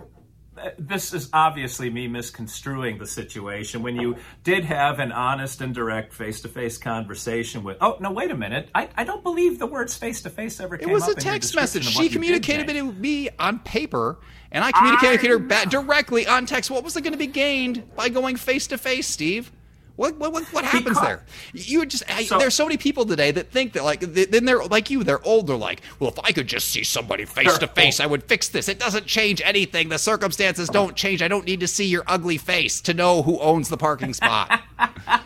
this 0.77 1.13
is 1.13 1.29
obviously 1.33 1.89
me 1.89 2.07
misconstruing 2.07 2.97
the 2.97 3.07
situation. 3.07 3.83
When 3.83 3.95
you 3.95 4.17
did 4.43 4.65
have 4.65 4.99
an 4.99 5.11
honest 5.11 5.61
and 5.61 5.73
direct 5.73 6.13
face 6.13 6.41
to 6.41 6.47
face 6.47 6.77
conversation 6.77 7.63
with. 7.63 7.77
Oh, 7.81 7.97
no, 7.99 8.11
wait 8.11 8.31
a 8.31 8.37
minute. 8.37 8.69
I, 8.73 8.89
I 8.95 9.03
don't 9.03 9.23
believe 9.23 9.59
the 9.59 9.67
words 9.67 9.97
face 9.97 10.21
to 10.23 10.29
face 10.29 10.59
ever 10.59 10.75
It 10.75 10.81
came 10.81 10.91
was 10.91 11.03
up 11.03 11.17
a 11.17 11.21
text 11.21 11.55
message. 11.55 11.85
She 11.85 11.95
what 11.95 12.03
you 12.03 12.09
did, 12.09 12.15
communicated 12.15 12.69
it 12.69 12.81
with 12.81 12.97
me 12.97 13.29
on 13.39 13.59
paper, 13.59 14.19
and 14.51 14.63
I 14.63 14.71
communicated 14.71 15.25
I 15.25 15.29
her 15.29 15.39
back 15.39 15.69
directly 15.69 16.27
on 16.27 16.45
text. 16.45 16.71
What 16.71 16.83
was 16.83 16.95
it 16.97 17.01
going 17.01 17.13
to 17.13 17.19
be 17.19 17.27
gained 17.27 17.95
by 17.95 18.09
going 18.09 18.35
face 18.35 18.67
to 18.67 18.77
face, 18.77 19.07
Steve? 19.07 19.51
What 19.95 20.17
what 20.17 20.33
what, 20.33 20.43
what 20.45 20.65
happens 20.65 20.97
Because- 20.97 21.03
there? 21.03 21.23
You 21.53 21.85
just 21.85 22.03
I, 22.09 22.23
So- 22.25 22.39
there's 22.39 22.55
so 22.55 22.65
many 22.65 22.77
people 22.77 23.05
today 23.05 23.29
that 23.31 23.51
think 23.51 23.73
that 23.73 23.83
like 23.83 23.99
then 23.99 24.45
they're 24.45 24.63
like 24.65 24.89
you. 24.89 25.03
They're 25.03 25.23
old. 25.23 25.47
They're 25.47 25.55
like, 25.55 25.81
well, 25.99 26.09
if 26.09 26.19
I 26.23 26.31
could 26.31 26.47
just 26.47 26.69
see 26.69 26.83
somebody 26.83 27.25
face 27.25 27.57
to 27.59 27.67
face, 27.67 27.99
I 27.99 28.05
would 28.07 28.23
fix 28.23 28.49
this. 28.49 28.67
It 28.67 28.79
doesn't 28.79 29.05
change 29.05 29.41
anything. 29.45 29.89
The 29.89 29.99
circumstances 29.99 30.69
don't 30.69 30.95
change. 30.95 31.21
I 31.21 31.27
don't 31.27 31.45
need 31.45 31.59
to 31.59 31.67
see 31.67 31.85
your 31.85 32.03
ugly 32.07 32.37
face 32.37 32.81
to 32.81 32.93
know 32.93 33.21
who 33.21 33.37
owns 33.39 33.69
the 33.69 33.77
parking 33.77 34.13
spot. 34.13 34.61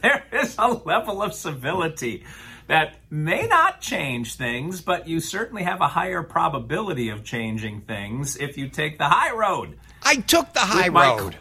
there 0.00 0.24
is 0.32 0.54
a 0.58 0.68
level 0.68 1.22
of 1.22 1.34
civility 1.34 2.24
that 2.68 2.96
may 3.10 3.46
not 3.46 3.80
change 3.80 4.36
things, 4.36 4.80
but 4.80 5.06
you 5.06 5.20
certainly 5.20 5.62
have 5.62 5.80
a 5.80 5.88
higher 5.88 6.22
probability 6.22 7.08
of 7.10 7.24
changing 7.24 7.82
things 7.82 8.36
if 8.36 8.56
you 8.56 8.68
take 8.68 8.98
the 8.98 9.08
high 9.08 9.34
road. 9.34 9.78
I 10.02 10.16
took 10.16 10.52
the 10.54 10.60
high 10.60 10.88
road. 10.88 11.36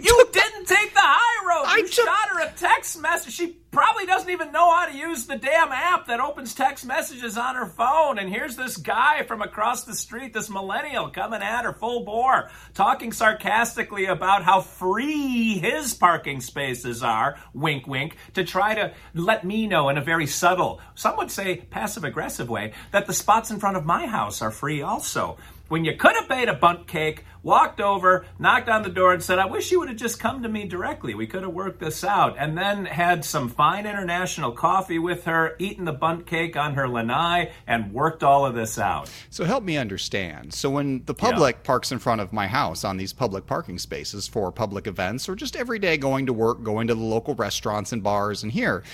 You 0.00 0.28
didn't 0.32 0.66
take 0.66 0.94
the 0.94 1.00
high 1.00 1.46
road. 1.46 1.64
I 1.66 1.76
you 1.78 1.88
took- 1.88 2.06
shot 2.06 2.28
her 2.30 2.40
a 2.40 2.52
text 2.52 3.00
message. 3.00 3.32
She 3.34 3.56
probably 3.70 4.06
doesn't 4.06 4.30
even 4.30 4.50
know 4.52 4.74
how 4.74 4.86
to 4.86 4.96
use 4.96 5.26
the 5.26 5.36
damn 5.36 5.70
app 5.72 6.06
that 6.06 6.20
opens 6.20 6.54
text 6.54 6.86
messages 6.86 7.36
on 7.36 7.54
her 7.54 7.66
phone. 7.66 8.18
And 8.18 8.28
here's 8.30 8.56
this 8.56 8.76
guy 8.76 9.22
from 9.24 9.42
across 9.42 9.84
the 9.84 9.94
street, 9.94 10.32
this 10.32 10.48
millennial, 10.48 11.10
coming 11.10 11.42
at 11.42 11.64
her 11.64 11.72
full 11.72 12.04
bore, 12.04 12.50
talking 12.74 13.12
sarcastically 13.12 14.06
about 14.06 14.42
how 14.42 14.60
free 14.62 15.58
his 15.58 15.94
parking 15.94 16.40
spaces 16.40 17.02
are, 17.02 17.36
wink, 17.52 17.86
wink, 17.86 18.16
to 18.34 18.44
try 18.44 18.74
to 18.74 18.92
let 19.14 19.44
me 19.44 19.66
know 19.66 19.88
in 19.90 19.98
a 19.98 20.02
very 20.02 20.26
subtle, 20.26 20.80
some 20.94 21.16
would 21.18 21.30
say 21.30 21.56
passive 21.56 22.04
aggressive 22.04 22.48
way, 22.48 22.72
that 22.92 23.06
the 23.06 23.12
spots 23.12 23.50
in 23.50 23.58
front 23.60 23.76
of 23.76 23.84
my 23.84 24.06
house 24.06 24.40
are 24.42 24.50
free 24.50 24.82
also. 24.82 25.36
When 25.68 25.84
you 25.84 25.94
could 25.96 26.14
have 26.14 26.30
made 26.30 26.48
a 26.48 26.54
Bundt 26.54 26.86
cake, 26.86 27.26
walked 27.42 27.78
over, 27.78 28.24
knocked 28.38 28.70
on 28.70 28.82
the 28.82 28.88
door, 28.88 29.12
and 29.12 29.22
said, 29.22 29.38
I 29.38 29.44
wish 29.44 29.70
you 29.70 29.80
would 29.80 29.90
have 29.90 29.98
just 29.98 30.18
come 30.18 30.42
to 30.42 30.48
me 30.48 30.66
directly. 30.66 31.14
We 31.14 31.26
could 31.26 31.42
have 31.42 31.52
worked 31.52 31.78
this 31.78 32.02
out. 32.02 32.36
And 32.38 32.56
then 32.56 32.86
had 32.86 33.22
some 33.22 33.50
fine 33.50 33.84
international 33.84 34.52
coffee 34.52 34.98
with 34.98 35.24
her, 35.24 35.56
eaten 35.58 35.84
the 35.84 35.92
Bundt 35.92 36.26
cake 36.26 36.56
on 36.56 36.72
her 36.72 36.88
lanai, 36.88 37.52
and 37.66 37.92
worked 37.92 38.22
all 38.22 38.46
of 38.46 38.54
this 38.54 38.78
out. 38.78 39.10
So 39.28 39.44
help 39.44 39.62
me 39.62 39.76
understand. 39.76 40.54
So 40.54 40.70
when 40.70 41.04
the 41.04 41.12
public 41.14 41.64
parks 41.64 41.92
in 41.92 41.98
front 41.98 42.22
of 42.22 42.32
my 42.32 42.46
house 42.46 42.82
on 42.82 42.96
these 42.96 43.12
public 43.12 43.44
parking 43.44 43.78
spaces 43.78 44.26
for 44.26 44.50
public 44.50 44.86
events 44.86 45.28
or 45.28 45.34
just 45.34 45.54
every 45.54 45.78
day 45.78 45.98
going 45.98 46.24
to 46.26 46.32
work, 46.32 46.62
going 46.62 46.86
to 46.86 46.94
the 46.94 47.04
local 47.04 47.34
restaurants 47.34 47.92
and 47.92 48.02
bars 48.02 48.42
and 48.42 48.52
here, 48.52 48.84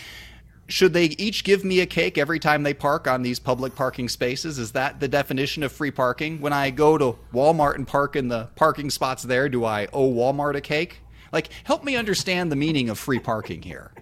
should 0.67 0.93
they 0.93 1.07
each 1.07 1.45
give 1.45 1.65
me 1.65 1.81
a 1.81 1.87
cake 1.87 2.17
every 2.17 2.39
time 2.39 2.63
they 2.63 2.75
park 2.75 3.07
on 3.07 3.23
these 3.23 3.39
public 3.39 3.75
parking 3.75 4.09
spaces? 4.09 4.59
Is 4.59 4.73
that 4.73 5.01
the 5.01 5.09
definition 5.09 5.63
of 5.63 5.73
free 5.73 5.91
parking? 5.91 6.41
When 6.41 6.53
I 6.53 6.71
go 6.71 6.97
to 6.97 7.19
Walmart 7.33 7.75
and 7.75 7.87
park 7.87 8.17
in 8.17 8.29
the 8.29 8.49
parking 8.57 8.91
spots 8.91 9.23
there, 9.23 9.49
do 9.49 9.65
I 9.65 9.89
owe 9.93 10.11
Walmart 10.11 10.57
a 10.57 10.61
cake? 10.61 11.01
Like, 11.33 11.51
help 11.65 11.85
me 11.85 11.97
understand 11.97 12.51
the 12.51 12.57
meaning 12.57 12.89
of 12.89 12.99
free 12.99 13.19
parking 13.19 13.63
here. 13.63 13.93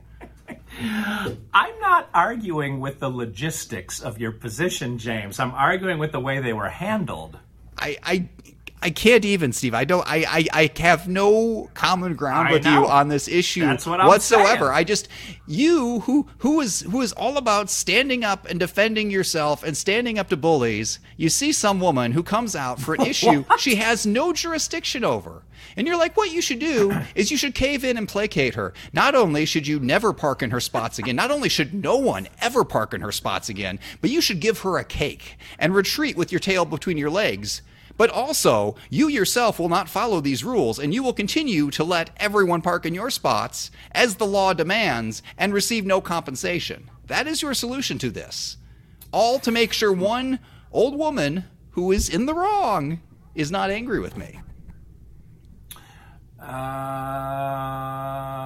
I'm 1.53 1.81
not 1.81 2.09
arguing 2.15 2.81
with 2.81 3.01
the 3.01 3.09
logistics 3.09 4.01
of 4.01 4.19
your 4.19 4.33
position, 4.33 4.99
James. 4.99 5.41
I'm 5.41 5.53
arguing 5.53 5.99
with 5.99 6.13
the 6.13 6.21
way 6.21 6.41
they 6.41 6.53
were 6.53 6.69
handled. 6.69 7.39
I, 7.79 7.97
I 8.03 8.29
I 8.83 8.91
can't 8.91 9.25
even, 9.25 9.53
Steve. 9.53 9.75
I 9.75 9.85
don't. 9.85 10.07
I 10.07 10.25
I, 10.29 10.47
I 10.65 10.71
have 10.83 11.09
no 11.09 11.71
common 11.75 12.15
ground 12.15 12.49
I 12.49 12.53
with 12.53 12.65
know. 12.65 12.83
you 12.83 12.87
on 12.89 13.09
this 13.09 13.29
issue 13.29 13.61
That's 13.61 13.87
what 13.87 14.01
I'm 14.01 14.09
whatsoever. 14.09 14.67
saying. 14.67 14.77
I 14.77 14.85
just 14.85 15.09
you 15.47 16.01
who 16.01 16.29
who 16.39 16.61
is 16.61 16.81
who 16.81 17.01
is 17.01 17.13
all 17.13 17.37
about 17.37 17.71
standing 17.71 18.25
up 18.25 18.47
and 18.51 18.59
defending 18.59 19.11
yourself 19.11 19.63
and 19.63 19.77
standing 19.77 20.19
up 20.19 20.29
to 20.31 20.37
bullies. 20.37 20.99
You 21.17 21.29
see 21.29 21.53
some 21.53 21.81
woman 21.81 22.13
who 22.13 22.23
comes 22.23 22.57
out 22.57 22.81
for 22.81 22.95
an 22.95 23.03
issue 23.07 23.45
she 23.59 23.77
has 23.77 24.05
no 24.05 24.33
jurisdiction 24.33 25.05
over. 25.05 25.43
And 25.77 25.87
you're 25.87 25.97
like, 25.97 26.17
what 26.17 26.33
you 26.33 26.43
should 26.43 26.59
do 26.59 26.93
is 27.15 27.31
you 27.31 27.37
should 27.37 27.55
cave 27.55 27.85
in 27.85 27.97
and 27.97 28.09
placate 28.09 28.55
her. 28.57 28.75
Not 28.93 29.15
only 29.15 29.45
should 29.47 29.67
you 29.67 29.79
never 29.79 30.13
park 30.13 30.43
in 30.43 30.51
her 30.51 30.61
spots 30.61 30.99
again, 30.99 31.17
not 31.17 31.31
only 31.31 31.49
should 31.49 31.73
no 31.73 31.97
one 31.97 32.27
ever 32.41 32.65
park 32.65 32.93
in 32.95 33.01
her 33.01 33.13
spots 33.13 33.49
again, 33.49 33.79
but 34.01 34.11
you 34.11 34.21
should 34.21 34.41
give 34.41 34.61
her 34.61 34.77
a 34.79 34.85
cake 34.85 35.37
and 35.59 35.75
retreat 35.75 36.17
with 36.17 36.33
your 36.33 36.41
tail 36.41 36.65
between 36.65 36.99
your 36.99 37.11
legs. 37.11 37.63
But 37.97 38.11
also, 38.11 38.77
you 38.91 39.09
yourself 39.09 39.59
will 39.59 39.69
not 39.69 39.89
follow 39.89 40.21
these 40.21 40.45
rules, 40.45 40.79
and 40.79 40.95
you 40.95 41.03
will 41.03 41.13
continue 41.13 41.71
to 41.73 41.85
let 41.85 42.11
everyone 42.17 42.63
park 42.63 42.87
in 42.87 42.95
your 42.95 43.11
spots 43.11 43.71
as 43.93 44.17
the 44.17 44.27
law 44.27 44.53
demands 44.53 45.23
and 45.37 45.53
receive 45.53 45.85
no 45.85 46.01
compensation. 46.01 46.91
That 47.07 47.27
is 47.27 47.43
your 47.43 47.55
solution 47.55 47.99
to 47.99 48.11
this. 48.11 48.57
All 49.13 49.39
to 49.41 49.51
make 49.51 49.73
sure 49.73 49.93
one 49.93 50.39
old 50.73 50.97
woman 50.97 51.45
who 51.71 51.93
is 51.93 52.09
in 52.09 52.27
the 52.27 52.35
wrong 52.35 53.01
is 53.35 53.51
not 53.51 53.71
angry 53.71 54.01
with 54.01 54.17
me. 54.17 54.41
Uh, 56.41 56.47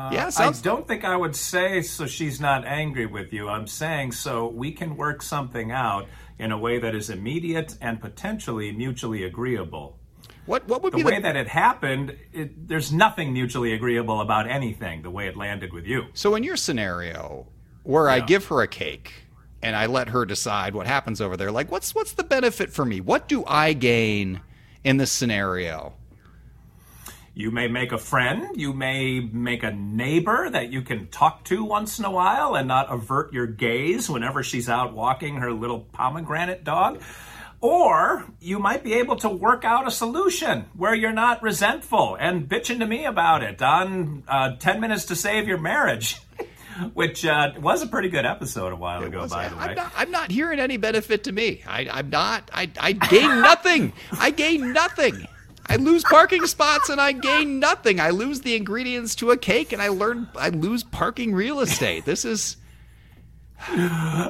Uh, 0.07 0.11
yeah, 0.12 0.31
I 0.37 0.53
don't 0.62 0.87
think 0.87 1.05
I 1.05 1.16
would 1.16 1.35
say 1.35 1.83
so 1.83 2.07
she's 2.07 2.40
not 2.40 2.64
angry 2.64 3.07
with 3.07 3.33
you. 3.33 3.49
I'm 3.49 3.66
saying 3.66 4.12
so 4.12 4.49
we 4.49 4.71
can 4.73 4.97
work 4.97 5.23
something 5.23 5.73
out 5.73 6.07
in 6.38 6.53
a 6.53 6.59
way 6.59 6.79
that 6.79 6.95
is 6.95 7.11
immediate 7.11 7.77
and 7.81 8.01
potentially 8.01 8.71
mutually 8.73 9.25
agreeable. 9.25 9.99
What 10.45 10.69
what 10.69 10.83
would 10.83 10.92
be 10.92 11.03
The 11.03 11.05
be 11.05 11.11
way 11.11 11.16
the 11.16 11.23
that 11.23 11.37
it 11.37 11.49
happened, 11.49 12.16
it, 12.33 12.69
there's 12.69 12.92
nothing 12.92 13.33
mutually 13.33 13.73
agreeable 13.73 14.21
about 14.21 14.49
anything, 14.49 15.03
the 15.03 15.11
way 15.11 15.27
it 15.27 15.37
landed 15.37 15.73
with 15.73 15.87
you. 15.87 16.05
So 16.14 16.37
in 16.37 16.45
your 16.45 16.57
scenario, 16.57 17.49
where 17.83 18.09
I 18.09 18.21
give 18.21 18.47
her 18.47 18.62
a 18.62 18.69
cake 18.69 19.12
and 19.62 19.75
I 19.75 19.87
let 19.87 20.09
her 20.11 20.25
decide 20.25 20.75
what 20.75 20.87
happens 20.87 21.21
over 21.21 21.37
there, 21.37 21.51
like 21.51 21.71
what's 21.71 21.95
what's 21.95 22.12
the 22.12 22.23
benefit 22.25 22.71
for 22.71 22.85
me? 22.85 23.01
What 23.01 23.27
do 23.27 23.45
I 23.47 23.73
gain 23.73 24.40
in 24.85 24.99
this 24.99 25.11
scenario? 25.11 25.95
You 27.38 27.51
may 27.51 27.68
make 27.68 27.92
a 27.92 27.99
friend, 27.99 28.59
you 28.59 28.72
may 28.72 29.20
make 29.20 29.62
a 29.62 29.70
neighbor 29.70 30.49
that 30.49 30.72
you 30.72 30.81
can 30.81 31.09
talk 31.09 31.44
to 31.44 31.62
once 31.62 31.99
in 31.99 32.07
a 32.07 32.11
while 32.11 32.55
and 32.55 32.66
not 32.66 32.90
avert 32.90 33.31
your 33.31 33.46
gaze 33.46 34.09
whenever 34.09 34.42
she's 34.42 34.70
out 34.70 34.94
walking 34.94 35.37
her 35.37 35.53
little 35.53 35.81
Pomeranian 35.81 36.64
dog. 36.64 37.03
Or 37.61 38.25
you 38.40 38.59
might 38.59 38.83
be 38.83 38.94
able 38.94 39.16
to 39.16 39.29
work 39.29 39.66
out 39.66 39.87
a 39.87 39.90
solution 39.90 40.64
where 40.75 40.94
you're 40.94 41.12
not 41.12 41.42
resentful 41.42 42.16
and 42.18 42.49
bitching 42.49 42.79
to 42.79 42.87
me 42.87 43.05
about 43.05 43.42
it 43.42 43.61
on 43.61 44.22
uh, 44.27 44.57
10 44.57 44.81
Minutes 44.81 45.05
to 45.07 45.14
Save 45.14 45.46
Your 45.46 45.59
Marriage, 45.59 46.16
which 46.94 47.27
uh, 47.27 47.53
was 47.61 47.83
a 47.83 47.87
pretty 47.87 48.09
good 48.09 48.25
episode 48.25 48.72
a 48.72 48.77
while 48.77 49.05
ago, 49.05 49.29
by 49.29 49.51
the 49.51 49.57
way. 49.57 49.62
I'm 49.62 49.75
not, 49.75 49.92
I'm 49.94 50.11
not 50.11 50.31
hearing 50.31 50.59
any 50.59 50.79
benefit 50.79 51.25
to 51.25 51.33
me. 51.33 51.62
I, 51.68 51.87
I'm 51.92 52.09
not. 52.09 52.51
I, 52.55 52.70
I 52.81 52.92
gain 52.92 53.29
nothing. 53.42 53.92
I 54.18 54.31
gain 54.31 54.72
nothing. 54.72 55.29
I 55.68 55.76
lose 55.76 56.05
parking 56.05 56.46
spots 56.46 56.88
and 56.88 57.00
I 57.00 57.12
gain 57.12 57.59
nothing. 57.59 58.00
I 58.00 58.11
lose 58.11 58.40
the 58.40 58.55
ingredients 58.57 59.14
to 59.16 59.31
a 59.33 59.37
cake 59.37 59.72
and 59.72 59.83
I 59.83 59.88
learn. 59.88 60.29
I 60.37 60.50
lose 60.50 60.83
parking 60.85 61.35
real 61.35 61.61
estate. 61.61 62.05
This 62.05 62.24
is. 62.24 62.57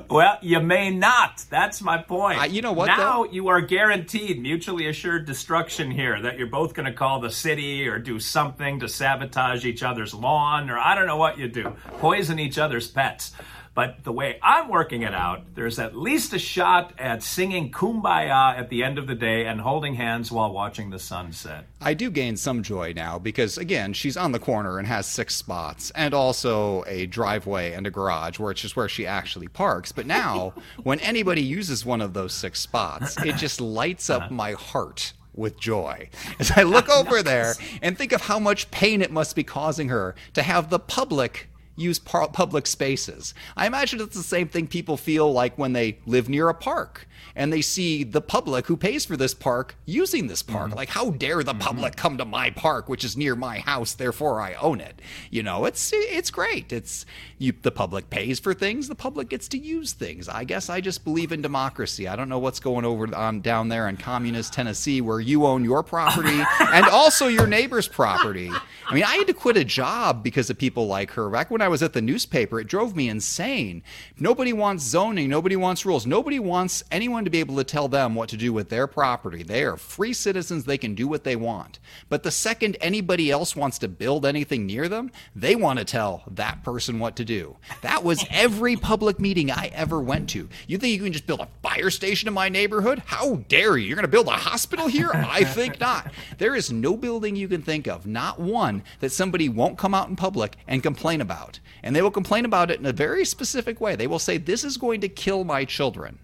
Well, 0.08 0.38
you 0.40 0.60
may 0.60 0.90
not. 0.90 1.44
That's 1.50 1.82
my 1.82 1.98
point. 1.98 2.38
I- 2.38 2.46
you 2.46 2.62
know 2.62 2.72
what, 2.72 2.86
Now 2.86 3.24
though? 3.24 3.32
you 3.32 3.48
are 3.48 3.60
guaranteed 3.60 4.40
mutually 4.40 4.86
assured 4.86 5.26
destruction 5.26 5.90
here. 5.90 6.20
That 6.22 6.38
you're 6.38 6.46
both 6.46 6.74
going 6.74 6.86
to 6.86 6.92
call 6.92 7.20
the 7.20 7.30
city 7.30 7.86
or 7.88 7.98
do 7.98 8.20
something 8.20 8.80
to 8.80 8.88
sabotage 8.88 9.64
each 9.66 9.82
other's 9.82 10.14
lawn, 10.14 10.70
or 10.70 10.78
I 10.78 10.94
don't 10.94 11.06
know 11.06 11.16
what 11.16 11.38
you 11.38 11.48
do, 11.48 11.76
poison 11.98 12.38
each 12.38 12.56
other's 12.56 12.88
pets. 12.88 13.32
But 13.76 14.04
the 14.04 14.12
way 14.12 14.38
I'm 14.42 14.70
working 14.70 15.02
it 15.02 15.12
out, 15.12 15.54
there's 15.54 15.78
at 15.78 15.94
least 15.94 16.32
a 16.32 16.38
shot 16.38 16.94
at 16.98 17.22
singing 17.22 17.70
"Kumbaya" 17.70 18.58
at 18.58 18.70
the 18.70 18.82
end 18.82 18.96
of 18.96 19.06
the 19.06 19.14
day 19.14 19.44
and 19.44 19.60
holding 19.60 19.96
hands 19.96 20.32
while 20.32 20.50
watching 20.50 20.88
the 20.88 20.98
sunset. 20.98 21.66
I 21.82 21.92
do 21.92 22.10
gain 22.10 22.38
some 22.38 22.62
joy 22.62 22.94
now 22.96 23.18
because 23.18 23.58
again, 23.58 23.92
she's 23.92 24.16
on 24.16 24.32
the 24.32 24.38
corner 24.38 24.78
and 24.78 24.88
has 24.88 25.06
six 25.06 25.36
spots 25.36 25.92
and 25.94 26.14
also 26.14 26.84
a 26.86 27.04
driveway 27.04 27.74
and 27.74 27.86
a 27.86 27.90
garage, 27.90 28.38
which 28.38 28.64
is 28.64 28.74
where 28.74 28.88
she 28.88 29.06
actually 29.06 29.48
parks. 29.48 29.92
But 29.92 30.06
now, 30.06 30.54
when 30.82 30.98
anybody 31.00 31.42
uses 31.42 31.84
one 31.84 32.00
of 32.00 32.14
those 32.14 32.32
six 32.32 32.60
spots, 32.60 33.22
it 33.22 33.36
just 33.36 33.60
lights 33.60 34.08
up 34.08 34.22
uh-huh. 34.22 34.34
my 34.34 34.52
heart 34.52 35.12
with 35.34 35.60
joy 35.60 36.08
as 36.38 36.50
I 36.56 36.62
look 36.62 36.88
over 36.96 37.22
there 37.22 37.52
and 37.82 37.98
think 37.98 38.12
of 38.12 38.22
how 38.22 38.38
much 38.38 38.70
pain 38.70 39.02
it 39.02 39.12
must 39.12 39.36
be 39.36 39.44
causing 39.44 39.90
her 39.90 40.14
to 40.32 40.42
have 40.42 40.70
the 40.70 40.78
public 40.78 41.50
use 41.76 41.98
par- 41.98 42.28
public 42.28 42.66
spaces. 42.66 43.34
I 43.56 43.66
imagine 43.66 44.00
it's 44.00 44.16
the 44.16 44.22
same 44.22 44.48
thing 44.48 44.66
people 44.66 44.96
feel 44.96 45.32
like 45.32 45.56
when 45.56 45.72
they 45.72 45.98
live 46.06 46.28
near 46.28 46.48
a 46.48 46.54
park 46.54 47.06
and 47.34 47.52
they 47.52 47.60
see 47.60 48.02
the 48.02 48.20
public 48.20 48.66
who 48.66 48.76
pays 48.76 49.04
for 49.04 49.16
this 49.16 49.34
park 49.34 49.76
using 49.84 50.26
this 50.26 50.42
park. 50.42 50.68
Mm-hmm. 50.68 50.76
Like, 50.76 50.88
how 50.88 51.10
dare 51.10 51.42
the 51.42 51.52
mm-hmm. 51.52 51.60
public 51.60 51.96
come 51.96 52.16
to 52.18 52.24
my 52.24 52.50
park, 52.50 52.88
which 52.88 53.04
is 53.04 53.16
near 53.16 53.36
my 53.36 53.58
house, 53.58 53.94
therefore 53.94 54.40
I 54.40 54.54
own 54.54 54.80
it. 54.80 55.00
You 55.30 55.42
know, 55.42 55.66
it's 55.66 55.92
it's 55.94 56.30
great. 56.30 56.72
It's 56.72 57.04
you, 57.38 57.52
the 57.60 57.70
public 57.70 58.08
pays 58.08 58.40
for 58.40 58.54
things, 58.54 58.88
the 58.88 58.94
public 58.94 59.28
gets 59.28 59.48
to 59.48 59.58
use 59.58 59.92
things. 59.92 60.28
I 60.28 60.44
guess 60.44 60.70
I 60.70 60.80
just 60.80 61.04
believe 61.04 61.32
in 61.32 61.42
democracy. 61.42 62.08
I 62.08 62.16
don't 62.16 62.30
know 62.30 62.38
what's 62.38 62.60
going 62.60 62.86
over 62.86 63.14
on 63.14 63.42
down 63.42 63.68
there 63.68 63.88
in 63.88 63.98
communist 63.98 64.54
Tennessee 64.54 65.02
where 65.02 65.20
you 65.20 65.44
own 65.44 65.62
your 65.62 65.82
property 65.82 66.42
and 66.60 66.86
also 66.86 67.26
your 67.26 67.46
neighbor's 67.46 67.86
property. 67.86 68.50
I 68.88 68.94
mean, 68.94 69.04
I 69.04 69.16
had 69.16 69.26
to 69.26 69.34
quit 69.34 69.56
a 69.56 69.64
job 69.64 70.22
because 70.22 70.48
of 70.48 70.56
people 70.56 70.86
like 70.86 71.10
her. 71.12 71.28
Back 71.28 71.50
when 71.50 71.60
I 71.60 71.65
was 71.68 71.82
at 71.82 71.92
the 71.92 72.02
newspaper, 72.02 72.60
it 72.60 72.66
drove 72.66 72.96
me 72.96 73.08
insane. 73.08 73.82
Nobody 74.18 74.52
wants 74.52 74.84
zoning, 74.84 75.28
nobody 75.28 75.56
wants 75.56 75.86
rules, 75.86 76.06
nobody 76.06 76.38
wants 76.38 76.82
anyone 76.90 77.24
to 77.24 77.30
be 77.30 77.40
able 77.40 77.56
to 77.56 77.64
tell 77.64 77.88
them 77.88 78.14
what 78.14 78.28
to 78.30 78.36
do 78.36 78.52
with 78.52 78.68
their 78.68 78.86
property. 78.86 79.42
They 79.42 79.64
are 79.64 79.76
free 79.76 80.12
citizens, 80.12 80.64
they 80.64 80.78
can 80.78 80.94
do 80.94 81.08
what 81.08 81.24
they 81.24 81.36
want. 81.36 81.78
But 82.08 82.22
the 82.22 82.30
second 82.30 82.76
anybody 82.80 83.30
else 83.30 83.56
wants 83.56 83.78
to 83.78 83.88
build 83.88 84.26
anything 84.26 84.66
near 84.66 84.88
them, 84.88 85.10
they 85.34 85.54
want 85.54 85.78
to 85.78 85.84
tell 85.84 86.24
that 86.30 86.62
person 86.62 86.98
what 86.98 87.16
to 87.16 87.24
do. 87.24 87.56
That 87.82 88.04
was 88.04 88.24
every 88.30 88.76
public 88.76 89.20
meeting 89.20 89.50
I 89.50 89.70
ever 89.72 90.00
went 90.00 90.28
to. 90.30 90.48
You 90.66 90.78
think 90.78 90.94
you 90.94 91.02
can 91.02 91.12
just 91.12 91.26
build 91.26 91.40
a 91.40 91.48
fire 91.62 91.90
station 91.90 92.28
in 92.28 92.34
my 92.34 92.48
neighborhood? 92.48 93.02
How 93.06 93.36
dare 93.48 93.76
you? 93.76 93.86
You're 93.86 93.96
going 93.96 94.04
to 94.04 94.08
build 94.08 94.28
a 94.28 94.32
hospital 94.32 94.88
here? 94.88 95.10
I 95.12 95.44
think 95.44 95.80
not. 95.80 96.12
There 96.38 96.54
is 96.54 96.72
no 96.72 96.96
building 96.96 97.36
you 97.36 97.48
can 97.48 97.62
think 97.62 97.86
of, 97.86 98.06
not 98.06 98.38
one, 98.38 98.82
that 99.00 99.12
somebody 99.12 99.48
won't 99.48 99.78
come 99.78 99.94
out 99.94 100.08
in 100.08 100.16
public 100.16 100.56
and 100.66 100.82
complain 100.82 101.20
about. 101.20 101.55
And 101.82 101.94
they 101.94 102.02
will 102.02 102.10
complain 102.10 102.44
about 102.44 102.70
it 102.70 102.80
in 102.80 102.86
a 102.86 102.92
very 102.92 103.24
specific 103.24 103.80
way. 103.80 103.96
They 103.96 104.06
will 104.06 104.18
say, 104.18 104.38
This 104.38 104.64
is 104.64 104.76
going 104.76 105.00
to 105.02 105.08
kill 105.08 105.44
my 105.44 105.64
children. 105.64 106.18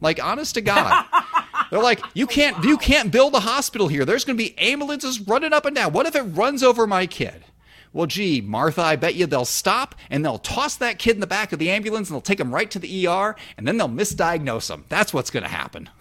Like, 0.00 0.22
honest 0.22 0.54
to 0.54 0.60
God. 0.60 1.04
They're 1.70 1.82
like, 1.82 2.00
you 2.14 2.26
can't 2.26 2.64
you 2.64 2.78
can't 2.78 3.12
build 3.12 3.34
a 3.34 3.40
hospital 3.40 3.88
here. 3.88 4.04
There's 4.04 4.24
gonna 4.24 4.36
be 4.38 4.58
ambulances 4.58 5.20
running 5.20 5.52
up 5.52 5.66
and 5.66 5.76
down. 5.76 5.92
What 5.92 6.06
if 6.06 6.14
it 6.16 6.22
runs 6.22 6.62
over 6.62 6.86
my 6.86 7.06
kid? 7.06 7.44
Well, 7.92 8.06
gee, 8.06 8.40
Martha, 8.40 8.82
I 8.82 8.96
bet 8.96 9.14
you 9.14 9.26
they'll 9.26 9.44
stop 9.44 9.94
and 10.10 10.24
they'll 10.24 10.38
toss 10.38 10.76
that 10.76 10.98
kid 10.98 11.16
in 11.16 11.20
the 11.20 11.26
back 11.26 11.52
of 11.52 11.58
the 11.58 11.70
ambulance 11.70 12.08
and 12.08 12.14
they'll 12.14 12.20
take 12.20 12.40
him 12.40 12.54
right 12.54 12.70
to 12.70 12.78
the 12.78 13.06
ER 13.06 13.34
and 13.56 13.66
then 13.66 13.78
they'll 13.78 13.88
misdiagnose 13.88 14.70
him. 14.70 14.84
That's 14.88 15.12
what's 15.12 15.30
gonna 15.30 15.48
happen. 15.48 15.88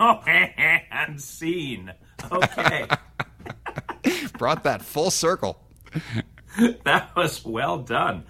Oh, 0.00 0.22
scene. 1.18 1.92
Okay. 2.32 2.86
Brought 4.38 4.64
that 4.64 4.80
full 4.80 5.10
circle. 5.10 5.60
that 6.84 7.14
was 7.16 7.44
well 7.44 7.78
done. 7.78 8.24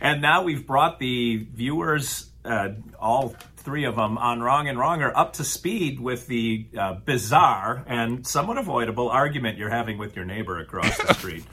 And 0.00 0.20
now 0.22 0.42
we've 0.42 0.66
brought 0.66 0.98
the 0.98 1.46
viewers, 1.54 2.28
uh, 2.44 2.70
all 3.00 3.34
three 3.56 3.84
of 3.84 3.96
them, 3.96 4.18
on 4.18 4.40
Wrong 4.42 4.68
and 4.68 4.78
Wronger 4.78 5.10
up 5.16 5.34
to 5.34 5.44
speed 5.44 5.98
with 6.00 6.26
the 6.26 6.66
uh, 6.78 6.94
bizarre 6.94 7.82
and 7.86 8.26
somewhat 8.26 8.58
avoidable 8.58 9.08
argument 9.08 9.58
you're 9.58 9.70
having 9.70 9.96
with 9.98 10.14
your 10.14 10.24
neighbor 10.24 10.58
across 10.60 10.96
the 10.98 11.14
street. 11.18 11.44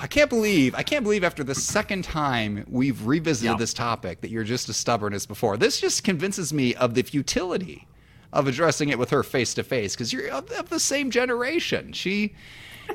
I 0.00 0.06
can't 0.06 0.30
believe 0.30 0.74
I 0.74 0.82
can't 0.82 1.02
believe 1.02 1.24
after 1.24 1.42
the 1.44 1.54
second 1.54 2.04
time 2.04 2.64
we've 2.68 3.06
revisited 3.06 3.52
Yeah. 3.52 3.56
this 3.58 3.74
topic 3.74 4.20
that 4.20 4.30
you're 4.30 4.44
just 4.44 4.68
as 4.68 4.76
stubborn 4.76 5.12
as 5.12 5.26
before. 5.26 5.56
This 5.56 5.80
just 5.80 6.04
convinces 6.04 6.52
me 6.52 6.74
of 6.74 6.94
the 6.94 7.02
futility 7.02 7.86
of 8.32 8.46
addressing 8.46 8.88
it 8.90 8.98
with 8.98 9.10
her 9.10 9.22
face 9.22 9.54
to 9.54 9.62
face 9.62 9.94
because 9.94 10.12
you're 10.12 10.28
of 10.30 10.68
the 10.68 10.78
same 10.80 11.10
generation. 11.10 11.92
She, 11.92 12.34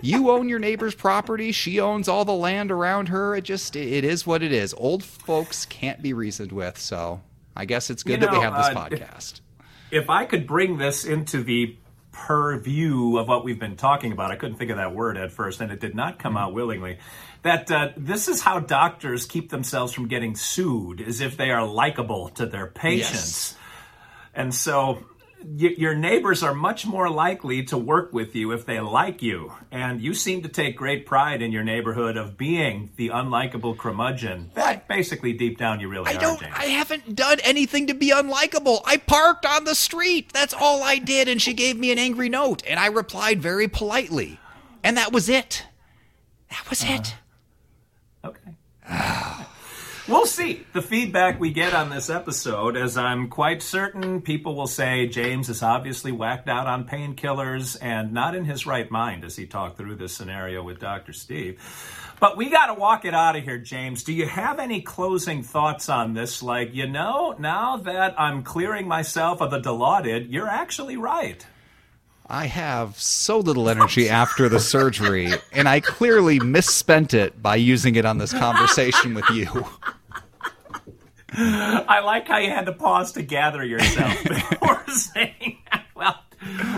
you 0.01 0.31
own 0.31 0.49
your 0.49 0.59
neighbor's 0.59 0.95
property. 0.95 1.51
She 1.51 1.79
owns 1.79 2.07
all 2.07 2.25
the 2.25 2.33
land 2.33 2.71
around 2.71 3.09
her. 3.09 3.35
It 3.35 3.43
just 3.43 3.75
it 3.75 4.03
is 4.03 4.25
what 4.25 4.43
it 4.43 4.51
is. 4.51 4.73
Old 4.75 5.03
folks 5.03 5.65
can't 5.65 6.01
be 6.01 6.13
reasoned 6.13 6.51
with. 6.51 6.77
So 6.79 7.21
I 7.55 7.65
guess 7.65 7.89
it's 7.89 8.03
good 8.03 8.21
You 8.21 8.27
that 8.27 8.31
we 8.31 8.39
have 8.39 8.55
this 8.55 8.67
uh, 8.67 8.73
podcast. 8.73 9.41
if 9.91 10.09
I 10.09 10.25
could 10.25 10.47
bring 10.47 10.77
this 10.77 11.05
into 11.05 11.43
the 11.43 11.77
purview 12.13 13.17
of 13.17 13.27
what 13.27 13.43
we've 13.43 13.59
been 13.59 13.75
talking 13.75 14.11
about. 14.11 14.31
I 14.31 14.35
couldn't 14.35 14.57
think 14.57 14.69
of 14.71 14.77
that 14.77 14.95
word 14.95 15.17
at 15.17 15.31
first, 15.31 15.59
and 15.59 15.71
it 15.71 15.79
did 15.81 15.95
not 15.95 16.19
come 16.19 16.37
out 16.37 16.53
willingly. 16.53 16.99
That 17.41 17.69
uh, 17.69 17.89
this 17.97 18.29
is 18.29 18.39
how 18.39 18.59
doctors 18.59 19.25
keep 19.25 19.49
themselves 19.49 19.91
from 19.91 20.07
getting 20.07 20.35
sued, 20.35 21.01
as 21.01 21.19
if 21.19 21.35
they 21.35 21.51
are 21.51 21.65
likable 21.65 22.29
to 22.29 22.45
their 22.45 22.67
patients. 22.67 23.11
Yes. 23.11 23.57
And 24.35 24.55
so 24.55 25.03
your 25.45 25.95
neighbors 25.95 26.43
are 26.43 26.53
much 26.53 26.85
more 26.85 27.09
likely 27.09 27.63
to 27.63 27.77
work 27.77 28.13
with 28.13 28.35
you 28.35 28.51
if 28.51 28.65
they 28.65 28.79
like 28.79 29.21
you. 29.21 29.53
And 29.71 30.01
you 30.01 30.13
seem 30.13 30.41
to 30.43 30.49
take 30.49 30.75
great 30.77 31.05
pride 31.05 31.41
in 31.41 31.51
your 31.51 31.63
neighborhood 31.63 32.17
of 32.17 32.37
being 32.37 32.91
the 32.95 33.09
unlikable 33.09 33.77
curmudgeon. 33.77 34.51
That 34.53 34.87
basically, 34.87 35.33
deep 35.33 35.57
down, 35.57 35.79
you 35.79 35.87
really 35.87 36.11
I 36.11 36.15
are. 36.15 36.19
Don't, 36.19 36.39
James. 36.39 36.53
I 36.57 36.65
haven't 36.65 37.15
done 37.15 37.39
anything 37.43 37.87
to 37.87 37.93
be 37.93 38.11
unlikable. 38.11 38.81
I 38.85 38.97
parked 38.97 39.45
on 39.45 39.65
the 39.65 39.75
street. 39.75 40.31
That's 40.33 40.53
all 40.53 40.83
I 40.83 40.97
did. 40.97 41.27
And 41.27 41.41
she 41.41 41.53
gave 41.53 41.77
me 41.77 41.91
an 41.91 41.99
angry 41.99 42.29
note. 42.29 42.63
And 42.67 42.79
I 42.79 42.87
replied 42.87 43.41
very 43.41 43.67
politely. 43.67 44.39
And 44.83 44.97
that 44.97 45.11
was 45.11 45.29
it. 45.29 45.65
That 46.49 46.69
was 46.69 46.83
uh, 46.83 46.87
it. 46.87 47.15
Okay. 48.25 49.39
We'll 50.05 50.25
see 50.25 50.65
the 50.73 50.81
feedback 50.81 51.39
we 51.39 51.53
get 51.53 51.73
on 51.73 51.89
this 51.89 52.09
episode, 52.09 52.75
as 52.75 52.97
I'm 52.97 53.29
quite 53.29 53.61
certain 53.63 54.19
people 54.19 54.53
will 54.53 54.67
say 54.67 55.07
James 55.07 55.47
is 55.47 55.63
obviously 55.63 56.11
whacked 56.11 56.49
out 56.49 56.67
on 56.67 56.85
painkillers 56.85 57.77
and 57.81 58.11
not 58.11 58.35
in 58.35 58.43
his 58.43 58.65
right 58.65 58.91
mind 58.91 59.23
as 59.23 59.37
he 59.37 59.45
talked 59.45 59.77
through 59.77 59.95
this 59.95 60.13
scenario 60.13 60.61
with 60.61 60.81
Dr. 60.81 61.13
Steve. 61.13 61.61
But 62.19 62.35
we 62.35 62.49
got 62.49 62.65
to 62.65 62.73
walk 62.73 63.05
it 63.05 63.13
out 63.13 63.37
of 63.37 63.45
here, 63.45 63.57
James. 63.57 64.03
Do 64.03 64.11
you 64.11 64.27
have 64.27 64.59
any 64.59 64.81
closing 64.81 65.41
thoughts 65.41 65.87
on 65.87 66.13
this? 66.13 66.43
Like, 66.43 66.75
you 66.75 66.85
know, 66.85 67.37
now 67.39 67.77
that 67.77 68.19
I'm 68.19 68.43
clearing 68.43 68.89
myself 68.89 69.39
of 69.39 69.51
the 69.51 69.61
Dilaudid, 69.61 70.27
you're 70.29 70.49
actually 70.49 70.97
right. 70.97 71.45
I 72.33 72.47
have 72.47 72.99
so 72.99 73.37
little 73.37 73.69
energy 73.69 74.09
after 74.09 74.49
the 74.49 74.59
surgery, 74.59 75.31
and 75.51 75.69
I 75.69 75.81
clearly 75.81 76.39
misspent 76.39 77.13
it 77.13 77.43
by 77.43 77.57
using 77.57 77.95
it 77.95 78.05
on 78.05 78.17
this 78.17 78.33
conversation 78.33 79.13
with 79.13 79.29
you. 79.29 79.67
I 81.31 81.99
like 81.99 82.27
how 82.27 82.39
you 82.39 82.49
had 82.49 82.65
to 82.65 82.73
pause 82.73 83.11
to 83.11 83.21
gather 83.21 83.63
yourself 83.63 84.23
before 84.27 84.83
saying, 84.87 85.59
well, 85.95 86.23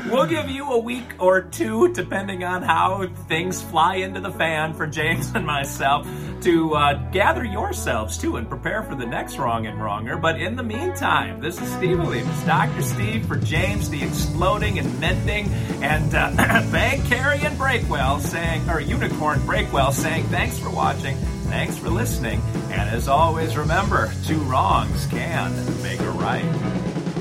We'll 0.10 0.28
give 0.28 0.50
you 0.50 0.72
a 0.72 0.80
week 0.80 1.16
or 1.20 1.42
two, 1.42 1.92
depending 1.94 2.44
on 2.44 2.62
how 2.62 3.08
things 3.28 3.62
fly 3.62 3.96
into 3.96 4.22
the 4.22 4.32
fan 4.32 4.74
for 4.74 4.88
James 4.88 5.32
and 5.36 5.46
myself, 5.46 6.08
to 6.42 6.76
uh, 6.76 6.94
gather 7.12 7.44
yourselves 7.44 8.18
too 8.18 8.38
and 8.38 8.48
prepare 8.48 8.84
for 8.84 8.96
the 8.96 9.06
next 9.06 9.38
Wrong 9.38 9.66
and 9.66 9.82
Wronger. 9.82 10.18
But 10.22 10.40
in 10.40 10.56
the 10.56 10.64
meantime, 10.64 11.42
this 11.42 11.60
is 11.60 11.72
Steve 11.74 12.00
Williams, 12.00 12.44
Dr. 12.44 12.82
Steve 12.82 13.28
for 13.28 13.38
James, 13.38 13.90
the 13.90 14.04
exploding 14.04 14.80
and 14.80 15.00
mending, 15.00 15.48
and 15.84 16.14
uh, 16.14 16.32
Bank 16.72 17.06
Carry 17.06 17.40
and 17.40 17.58
Breakwell 17.58 18.22
saying, 18.22 18.70
or 18.70 18.80
Unicorn 18.80 19.40
Breakwell 19.40 19.92
saying, 19.92 20.26
thanks 20.26 20.60
for 20.60 20.70
watching, 20.70 21.18
thanks 21.48 21.78
for 21.78 21.90
listening, 21.90 22.42
and 22.70 22.90
as 22.90 23.08
always, 23.08 23.58
remember, 23.58 24.12
two 24.26 24.40
wrongs 24.42 25.08
can 25.08 25.52
make 25.82 26.00
a 26.00 26.12
right. 26.12 27.05